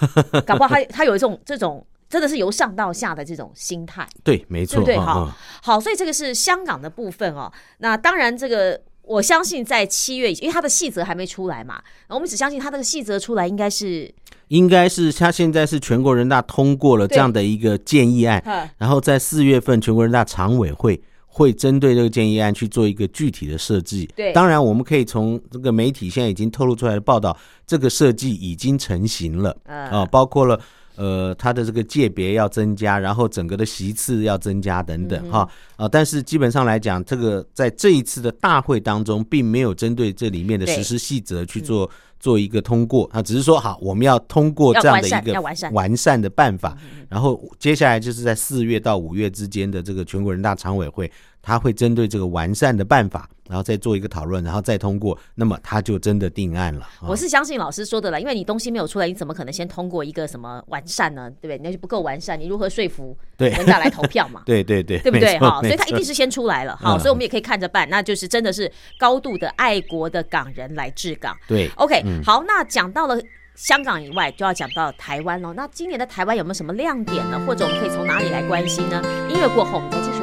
[0.46, 4.06] 搞不好他他有一种这种真的是由上到下的这种心态。
[4.22, 5.14] 对，没错，对不对？
[5.14, 7.50] 嗯好所以这个是香港的部分哦。
[7.78, 14.14] 那当然，这个我相信在七月，因为它的细则还没出来嘛，我们只相信它这个细则出来应该是，
[14.48, 21.02] 应该是他现在是全国人大通过了这样的一个建议案，呃然后在四月份全国人大常委会
[21.34, 24.06] 会针对这个建议案去做一个具体的设计。
[24.14, 27.34] 对当然我们可以从这个媒体现在已经透露出来的报道，
[27.66, 30.60] 这个设计已经成型了呃啊、包括了。
[30.96, 35.48] 呃，它的这个界别要增加，然后整个的席次要增加等嗯等哈。
[35.76, 41.90] 啊、但是基本上来讲，这个在这一次的大会当中，并没有针对这里面的实施细则去做
[42.20, 45.40] 做一个通过，它只是说好，我们要通过这样的一个
[45.72, 46.76] 完善的办法，
[47.08, 51.10] 然后接下来就是在四月到五月之间的这个全国人大常委会，
[51.42, 56.82] 他会针对这个完善的办法，然后再做一个讨论，然后再通过，那么他就真的定案了。
[57.00, 61.28] 啊我是相信老师说的了，因为你东西没有出来，你怎么可能先通过一个什么完善呢？
[61.40, 61.58] 对不对？
[61.58, 63.50] 那就不够完善，你如何说服对？
[63.50, 65.32] 人家来投票嘛 对对对，对不对？
[65.32, 71.36] 没错哈，所以他一定是先出来了，好，嗯所以我们也可以看着办，那就是真的是高度的爱国的港人来治港。
[71.48, 71.68] 对。
[71.76, 73.20] OK，、好，那讲到了
[73.54, 75.52] 香港以外，就要讲到台湾喽。
[75.52, 77.40] 那今年的台湾有没有什么亮点呢？
[77.46, 79.02] 或者我们可以从哪里来关心呢？
[79.28, 80.22] 音乐过后，我们再继续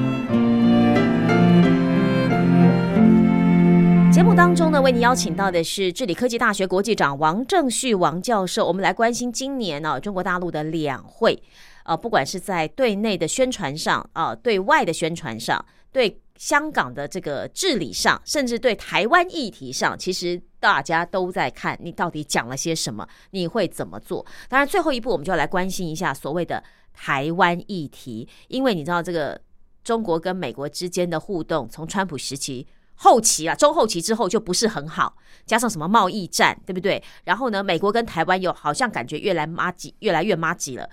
[4.11, 8.67] 节目当中呢，为您邀请到的是治理科技大学国际长王正旭王教授。
[8.67, 11.41] 我们来关心今年呢、中国大陆的两会，
[11.85, 24.25] 呃，不管是在对内的宣传上，啊、对外的宣传上，对香港的这个治理上，甚至对台湾议题上，其实大家都在看你到底讲了些什么，你会怎么做。
[24.49, 26.61] 当然，最后一步我们就要来关心一下所谓的
[26.93, 29.39] 台湾议题，因为你知道这个
[29.85, 32.67] 中国跟美国之间的互动，从川普时期。
[33.03, 37.01] 后期啊，中后期之后就不是很好，加上什么贸易战，对不对？
[37.23, 40.87] 然后呢，美国跟台湾又好像感觉越来妈吉，越来越妈吉了，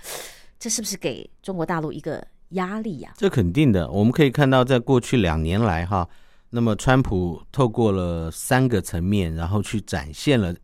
[0.59, 6.09] 这是不是给中国大陆一个压力呀、这肯定的，我们可以看到，在过去两年来哈，
[6.49, 10.55] 那么川普透过了三个层面，然后去展现了，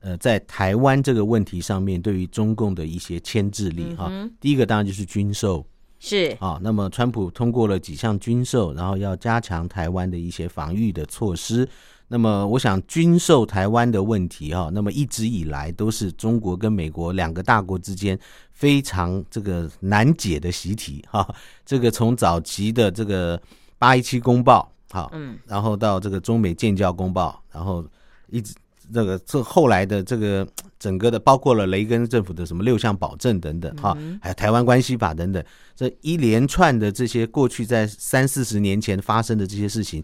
[0.00, 4.10] 呃，在台湾这个问题上面对于中共的一些牵制力哈。
[4.40, 5.64] 第一个当然就是军售
[6.00, 11.68] 是，啊，那么川普通过了几项军售，然后要加强台湾的一些防御的措施。
[12.08, 18.18] 那么，我想军售台湾的问题哈，那么一直以来都是中国跟美国两个大国之间
[18.50, 21.24] 非常这个难解的习题哈。
[21.64, 23.40] 这个从早期的这个
[23.78, 27.84] 八一七公报好，嗯，然后到这个中美建交公报，然后
[28.28, 28.54] 一直
[28.92, 30.46] 这个这后来的这个
[30.78, 35.42] 整个的，包括了雷根政府的什么六项保证等等哈，还有台湾关系法等等，
[35.74, 40.02] 这一连串的这些过去在三四十年前发生的这些事情，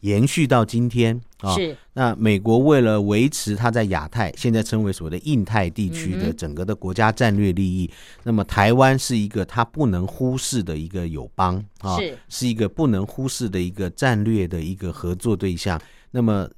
[0.00, 1.54] 延续到今天啊。
[1.54, 7.90] 是，那美国为了维持它在亚太，现在称为所谓的印太地区的整个的国家战略利益，
[8.22, 15.80] 那么台湾是一个它不能忽视的一个友邦啊，是是一个不能忽视的一个战略的一个合作对象。
[16.10, 16.48] 那么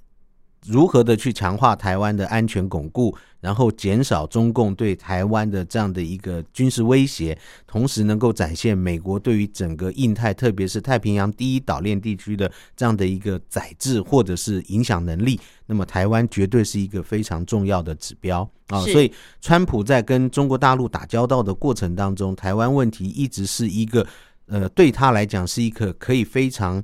[0.66, 7.36] 如何的去强化台湾的安全巩固，然后减少中共对台湾的这样的一个军事威胁，
[7.66, 18.80] 同时能够展现美国对于整个印太，特别是太平洋第一岛链地区的这样的一个宰制或者是影响能力，那么台湾绝对是一个非常重要的指标啊。
[18.82, 24.06] 所以，川普在跟中国大陆打交道的过程当中，台湾问题一直是一个
[24.46, 26.82] 呃，对他来讲是一个可以非常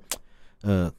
[0.63, 0.91] 呃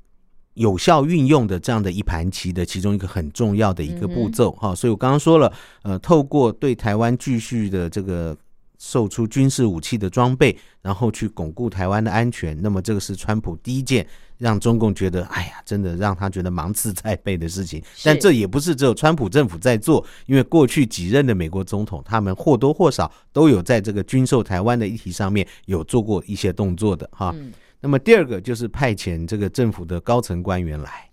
[0.58, 5.54] 有效运用的这样的一盘棋的其中一个很重要的一个步骤哈、所以我刚刚说了，
[5.84, 8.36] 呃，透过对台湾继续的这个
[8.80, 14.06] 售出军事武器的装备，然后去巩固台湾的安全，那么这个是川普第一件
[14.38, 17.82] 让中共觉得，哎呀，真的让他觉得芒刺在背的事情。
[18.04, 27.32] 但这也不是只有川普政府在做，因为过去几任的美国总统，他们或多或少都有在这个军售台湾的议题上面有做过一些动作的哈。
[27.38, 27.54] 嗯
[27.88, 31.07] 那么第二个就是派遣这个政府的高层官员来。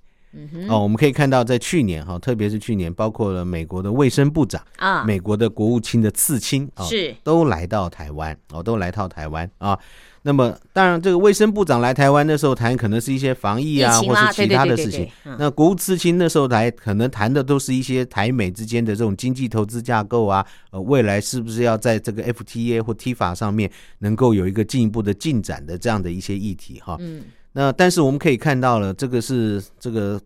[0.69, 9.79] 哦，我们可以看到，在去年哈，特别是去年，包括了美国的卫生部长、啊，美国的国务卿的次卿啊，是都来到台湾哦，都来到台湾啊。
[10.27, 15.33] 那么，当然，这个卫生部长来台湾的时候谈可能是一些防疫啊，疫或是其他的事情对对对对对。
[15.33, 26.97] 嗯那国务次卿那时候来，可能谈的都是一些台美之间的这种经济投资架构啊，呃，未来是不是要在这个 FTA 或 T 法上面能够有一个进一步的进展的这样的一些议题哈。
[27.01, 27.25] 嗯，
[27.55, 30.21] 那但是我们可以看到了，这个是这个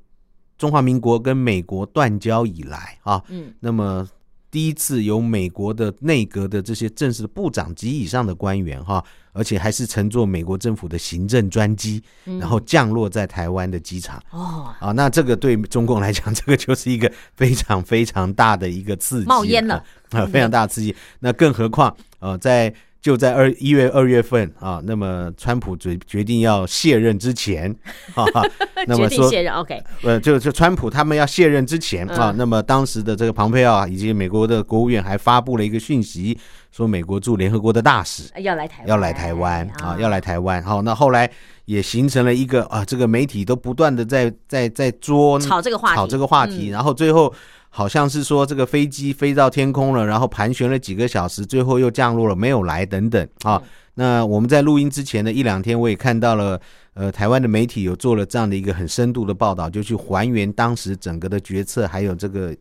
[0.57, 4.09] 中华民国跟美国断交以来啊，嗯，那么
[4.51, 20.97] 第一次由美国的内阁的这些正式的部长级以上的官员哈，而且还是乘坐美国政府的行政专机，嗯然后降落在台湾的机场哦，啊，那这个对中共来讲，这个就是一个非常非常大的一个刺激，冒烟了啊， 非常大的刺激。
[21.20, 27.74] 那更何况呃，在就在二一月二月份啊，那么川普决决定要卸任之前，
[28.12, 28.42] 哈、 哈，
[28.86, 36.36] 那决么说定卸任，OK，呃，就就川普他们要卸任之前啊嗯，那么当时的这个蓬佩奥啊以及美国的国务院还发布了一个讯息，
[36.72, 40.62] 说美国驻联合国的大使要来台湾，要来台湾啊，要来台湾。
[40.62, 41.30] 好，那后来
[41.66, 46.72] 也形成了一个啊，这个媒体都不断的在在在捉炒这个话题，炒这个话题，嗯。
[46.72, 47.32] 然后最后
[47.79, 53.55] 好像是说这个飞机飞到天空了，然后盘旋了几个小时，最后又降落了，没有来等等啊。
[53.62, 56.61] 嗯那我们在录音之前的一两天，我也看到了，
[56.95, 62.53] 呃，台湾的媒体有做了这样的一个很深度的报道，就去还原当时整个的决策，还有这个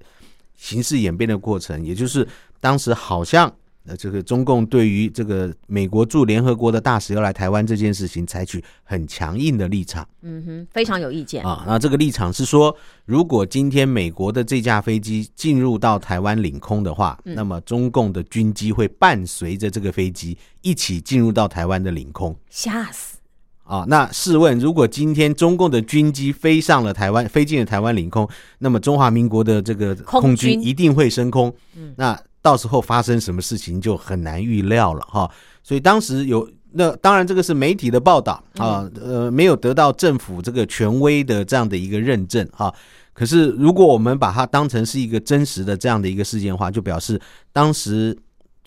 [0.55, 2.27] 形势演变的过程，也就是
[2.59, 3.51] 当时好像
[3.87, 11.43] 呃，这个中共对于这个美国驻联合国的大使要来台湾这件事情，采取很强硬的立场嗯哼，非常有意见。
[11.45, 11.63] 啊。
[11.65, 12.75] 那这个立场是说，
[13.05, 22.35] 如果今天美国的这架飞机进入到台湾领空的话，嗯那么中共的军机会伴随着这个飞机一起进入到台湾的领空。
[22.49, 23.17] 吓死！
[23.63, 28.27] 啊，那试问，如果今天中共的军机飞上了台湾，飞进了台湾领空，
[28.59, 31.53] 那么中华民国的这个空军一定会升空。
[31.75, 32.17] 嗯那
[32.47, 35.29] 到时候发生什么事情就很难预料了哈。
[35.61, 42.73] 所以当时有那当然这个是媒体的报道啊，呃，没有得到政府这个权威的这样的一个认证哈。
[43.13, 47.19] 可是如果我们把它当成是一个真实的这样的一个事件的话，就表示
[47.51, 48.17] 当时。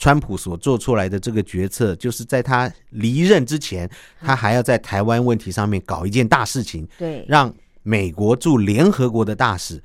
[0.02, 3.86] 川普所做出来的这个决策，就是在他离任之前，
[4.18, 7.52] 他还要在台湾问题上面搞一件大事情，对，让
[7.82, 9.78] 美国驻联合国的大使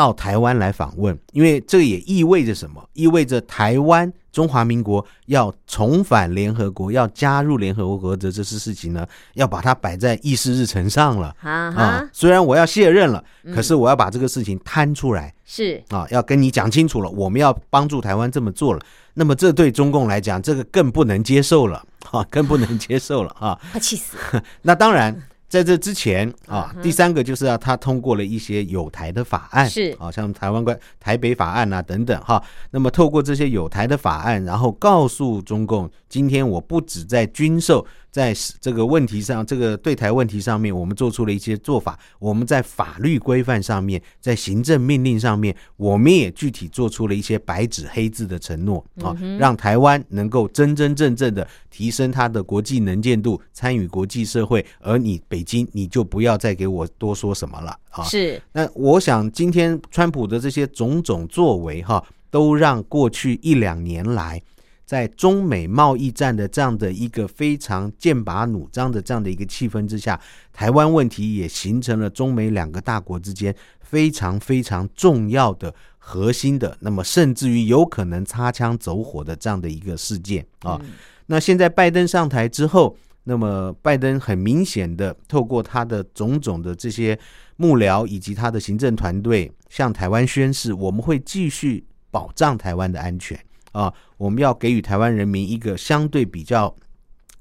[0.00, 2.82] 到台湾来访问，因为这也意味着什么？
[2.94, 12.08] 意味着台湾中华民国要重返联合国，要加入联合国的这次事情呢，要把它摆在议事日程上了啊哈，。
[12.14, 18.80] 虽然我要卸任了，嗯可是我要把这个事情摊出来是啊，要跟你讲清楚了，我们要帮助台湾这么做了。
[19.12, 23.60] 那么这对中共来讲，这个更不能接受了啊，更不能接受了啊。
[23.70, 24.42] 快气死了！
[24.62, 25.14] 那当然，
[25.50, 32.40] 在这之前啊嗯，第三个就是啊他通过了一些有台的法案，是啊，像台湾关台北法案啊等等哈。
[32.70, 58.02] 那么透过这些有台的法案，然后告诉中共，今天我不止在军售，在这个问题上，这个对台问题上面，我们做出了一些做法，我们在法律规范上面，在行政命令上面，我们也具体做出了一些白纸黑字的承诺啊，让台湾能够真真正正的提升它的国际能见度，参与国际社会，而你北京你就不要再给我多说什么了啊。
[58.04, 64.42] 是那我想，今天川普的这些种种作为，哈，都让过去一两年来，
[64.90, 70.20] 在中美贸易战的这样的一个非常剑拔弩张的这样的一个气氛之下，
[70.52, 80.80] 台湾问题也形成了中美两个大国之间非常非常重要的核心的，那么甚至于有可能擦枪走火的这样的一个事件啊。
[81.26, 87.16] 那现在拜登上台之后，那么拜登很明显的透过他的种种的这些
[87.54, 93.38] 幕僚以及他的行政团队，向台湾宣誓，我们会继续保障台湾的安全
[93.70, 96.76] 啊，我们要给予台湾人民一个相对比较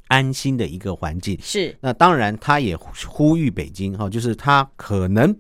[0.07, 1.38] 安心的一个环境。
[1.41, 5.36] 是那当然，他也呼吁北京哈，就是他可能，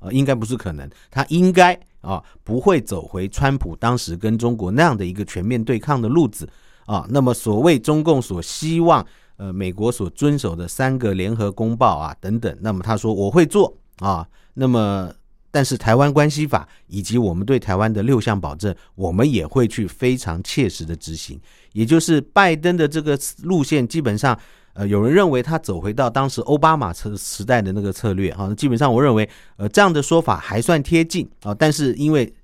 [0.00, 1.72] 呃，应该不是可能，他应该
[2.02, 6.46] 啊，不会走回川普当时跟中国那样的一个全面对抗的路子
[6.84, 7.06] 啊。
[7.08, 9.02] 那么，所谓中共所希望，
[9.38, 14.28] 呃，美国所遵守的三个联合公报啊等等，那么他说我会做啊。
[14.52, 15.10] 那么，
[15.54, 21.40] 但是台湾关系法以及我们对台湾的六项保证，我们也会去非常切实的执行。
[21.70, 24.36] 也就是拜登的这个路线，基本上，
[24.72, 28.52] 呃，有人认为他走回到当时奥巴马时时代的那个策略啊。
[28.56, 31.54] 基本上，我认为，呃，这样的说法还算贴近啊。
[31.54, 32.34] 但是因为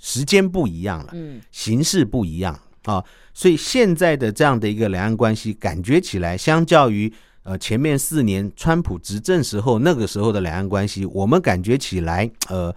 [0.00, 3.04] 时间不一样了，嗯形势不一样啊，
[3.34, 7.12] 所以现在的这样的一个两岸关系，感觉起来相较于
[7.42, 12.74] 呃前面四年川普执政时候那个时候的两岸关系，我们感觉起来呃。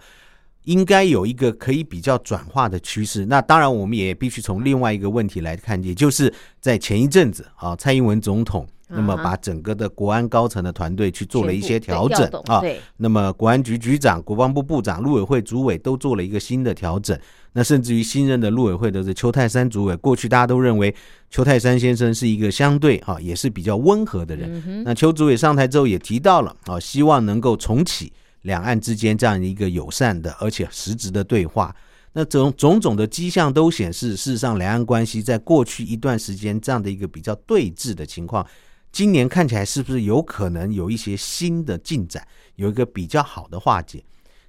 [0.64, 3.26] 应该有一个可以比较转化的趋势。
[3.26, 12.62] 那当然，我们也必须从另外一个问题来看，也就是在前一阵子啊，蔡英文总统那么把整个的国安高层的团队去做了一些调整啊。
[12.96, 17.18] 那么国安局局长、国防部部长、陆委会主委都做了一个新的调整。
[17.52, 20.92] 那甚至于新任的陆委会的这邱泰山主委，过去大家都认为
[21.30, 24.62] 邱泰山先生是一个相对啊也是比较温和的人。
[24.66, 28.12] 嗯，那邱主委上台之后也提到了啊，希望能够重启
[28.42, 31.74] 两岸之间这样一个友善的而且实质的对话。
[32.16, 38.46] 那种种种的迹象都显示，事实上两岸关系在过去一段时间这样的一个比较对峙的情况，
[38.94, 42.24] 今年看起来是不是有可能有一些新的进展，
[42.54, 44.00] 有一个比较好的化解？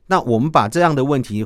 [0.05, 1.43] 那我们把这样的问题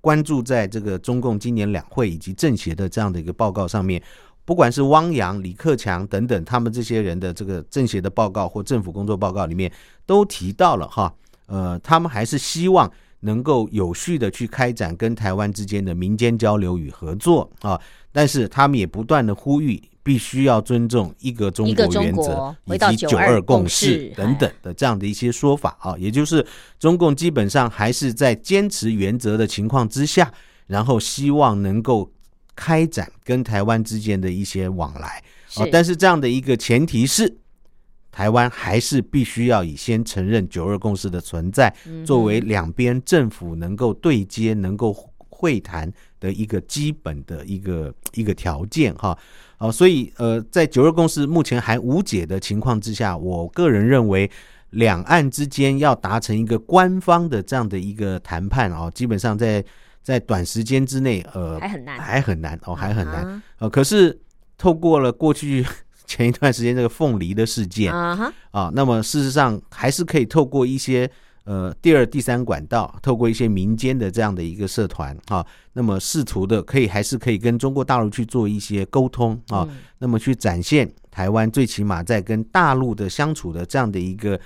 [0.00, 4.02] 关注在这个中共今年两会以及政协的这样的一个报告上面，
[4.44, 9.72] 不管是汪洋、李克强等等他们这些人的这个政协的报告或政府工作报告里面，
[10.04, 11.14] 都提到了哈，
[11.46, 12.90] 呃，他们还是希望
[13.20, 17.80] 能够有序的去开展跟台湾之间的民间交流与合作啊，
[18.10, 26.44] 但是他们也不断的呼吁，必须要尊重一个中国原则以及九二共共识等等的这样的一些说法啊，也就是
[26.78, 30.32] 中共基本上还是在坚持原则的情况之下，
[30.66, 32.10] 然后希望能够
[32.54, 35.22] 开展跟台湾之间的一些往来
[35.54, 37.38] 啊，但是这样的一个前提是。
[38.14, 44.92] 台湾还是必须要以先承认九二共识的存在，嗯作为两边政府能够对接、能够
[45.30, 45.90] 会谈
[46.20, 49.18] 的一个基本的一个一个条件哈。
[49.62, 54.30] 哦，所以呃，在九二共识目前还无解的情况之下，我个人认为。
[54.72, 59.62] 两岸之间要达成一个官方的这样的一个谈判哦，基本上在
[60.02, 63.42] 在短时间之内，呃，还很难，还很难哦，还很难。
[63.58, 64.18] 呃，可是
[64.56, 65.62] 透过了过去
[66.08, 71.06] 前一段时间这个凤梨的事件啊，啊，那么事实上还是可以透过一些
[71.44, 79.68] 呃第二、第三管道，透过一些民间的这样的一个社团啊，那么试图的可以还是可以跟中国大陆去做一些沟通啊，
[79.98, 80.90] 那么去展现。
[81.10, 84.40] 台湾最起码在跟大陆的相处的这样的一个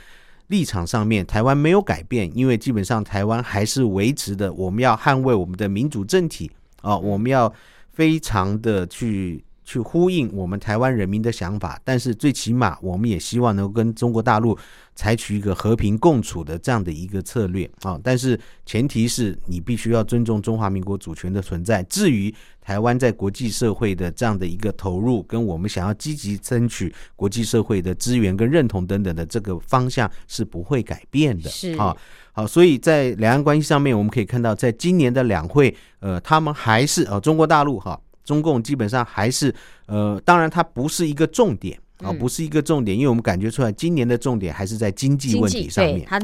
[0.48, 6.50] 立场上面，台湾没有改变，因为基本上台湾还是维持的，我们要捍卫我们的民主政体
[6.82, 7.52] 啊，我们要
[7.92, 9.44] 非常的去。
[9.66, 14.56] 去呼应我们台湾人民的想法，但是最起码我们也希望能够跟中国大陆
[14.94, 17.98] 采取一个和平共处的这样的一个策略啊。
[18.02, 21.82] 但是前提是你必须要尊重中华民国主权的存在。
[21.82, 31.50] 至于台湾在国际社会的这样的一个投入，跟我们想要积极争取国际社会的资源跟认同等等的这个方向是不会改变的。
[31.50, 31.96] 是啊，
[32.32, 38.00] 好，所以在两岸关系上面，我们可以看到，在今年的两会，呃，他们还是呃中国大陆哈。
[38.26, 39.54] 中共基本上还是，
[39.86, 46.20] 呃，当然它不是一个重点啊，不是一个重点，因为我们感觉出来，今年的重点还是在经济问题上面啊，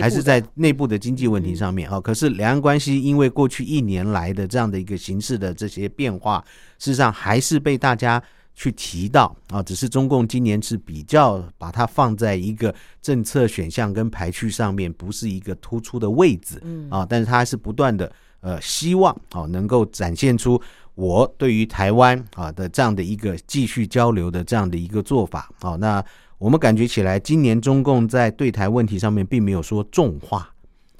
[0.00, 2.00] 还是在内部的经济问题上面啊。
[2.00, 6.44] 可是两岸关系因为过去一年来的这样的一个形势的这些变化，
[6.78, 8.22] 事实上还是被大家
[8.54, 9.60] 去提到啊。
[9.60, 12.72] 只是中共今年是比较把它放在一个
[13.02, 17.04] 政策选项跟排序上面，不是一个突出的位置啊。
[17.08, 18.12] 但是它还是不断的
[18.42, 20.60] 呃希望啊能够展现出。
[21.00, 26.04] 我对于台湾啊的这样的一个继续交流的这样的一个做法啊，那
[26.36, 30.50] 我们感觉起来，今年中共在对台问题上面并没有说重话，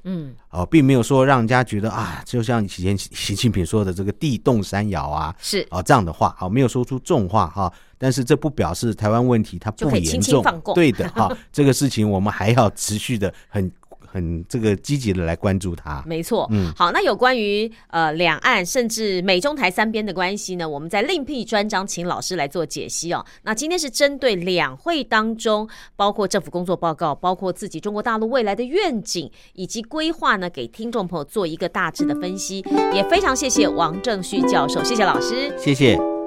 [0.03, 5.63] 嗯，哦，并没有说让人家觉得啊，就像以前习近平说的这个地动山摇啊，是。
[5.69, 10.43] 啊这样的话，啊，没有说出重话哈，但是这不表示台湾问题它不严重，
[10.73, 13.71] 对的哈， 这个事情我们还要持续的很。
[14.11, 16.45] 很这个积极的来关注它，没错。
[16.51, 23.25] 嗯，好，那有关于呃两岸甚至美中台三边的关系呢，我们在另辟专章，请老师来做解析哦。
[23.43, 32.65] 那今天是针对两会当中，包括政府工作报告，包括自己中国大陆未来的愿景以及规划呢，给听众朋友做一个大致的分析。
[32.93, 36.20] 也非常谢谢王正旭教授，谢谢老师，谢谢。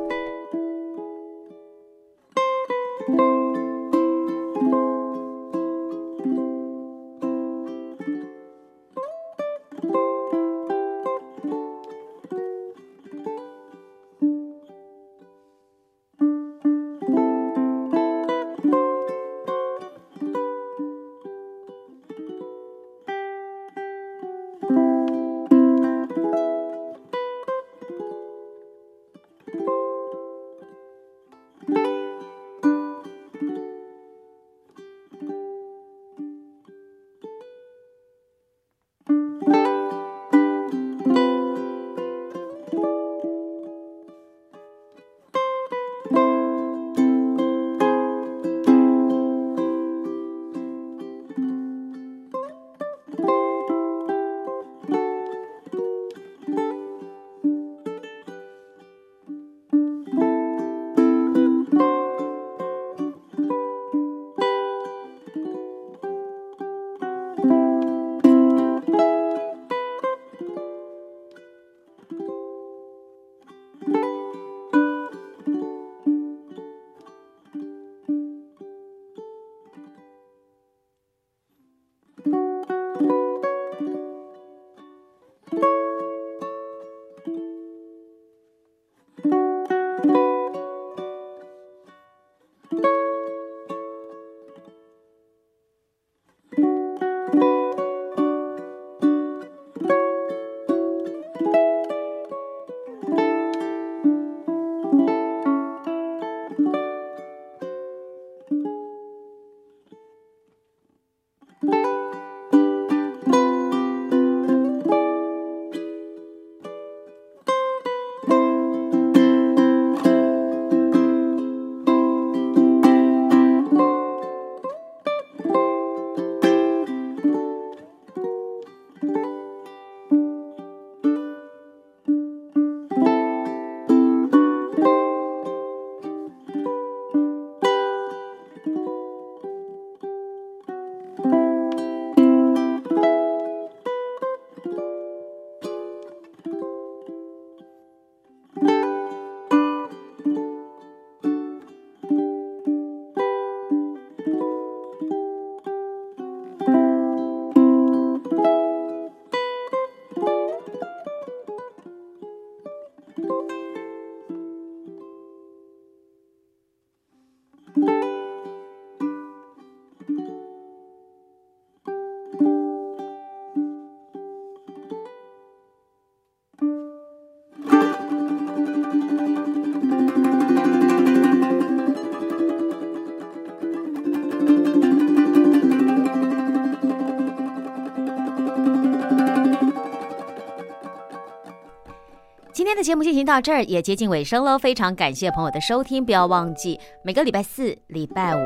[192.85, 198.39] 节目进行到这儿也接近尾声喽，非常感谢朋友的收听，不要忘记每个礼拜四、礼拜五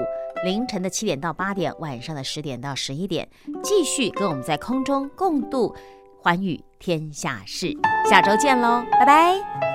[0.44, 3.28] 凌晨的七点到八点，晚上的十点到十一点，
[3.62, 5.74] 继续跟我们在空中共度
[6.22, 7.76] 寰宇天下事。
[8.08, 9.67] 下周见喽，拜拜。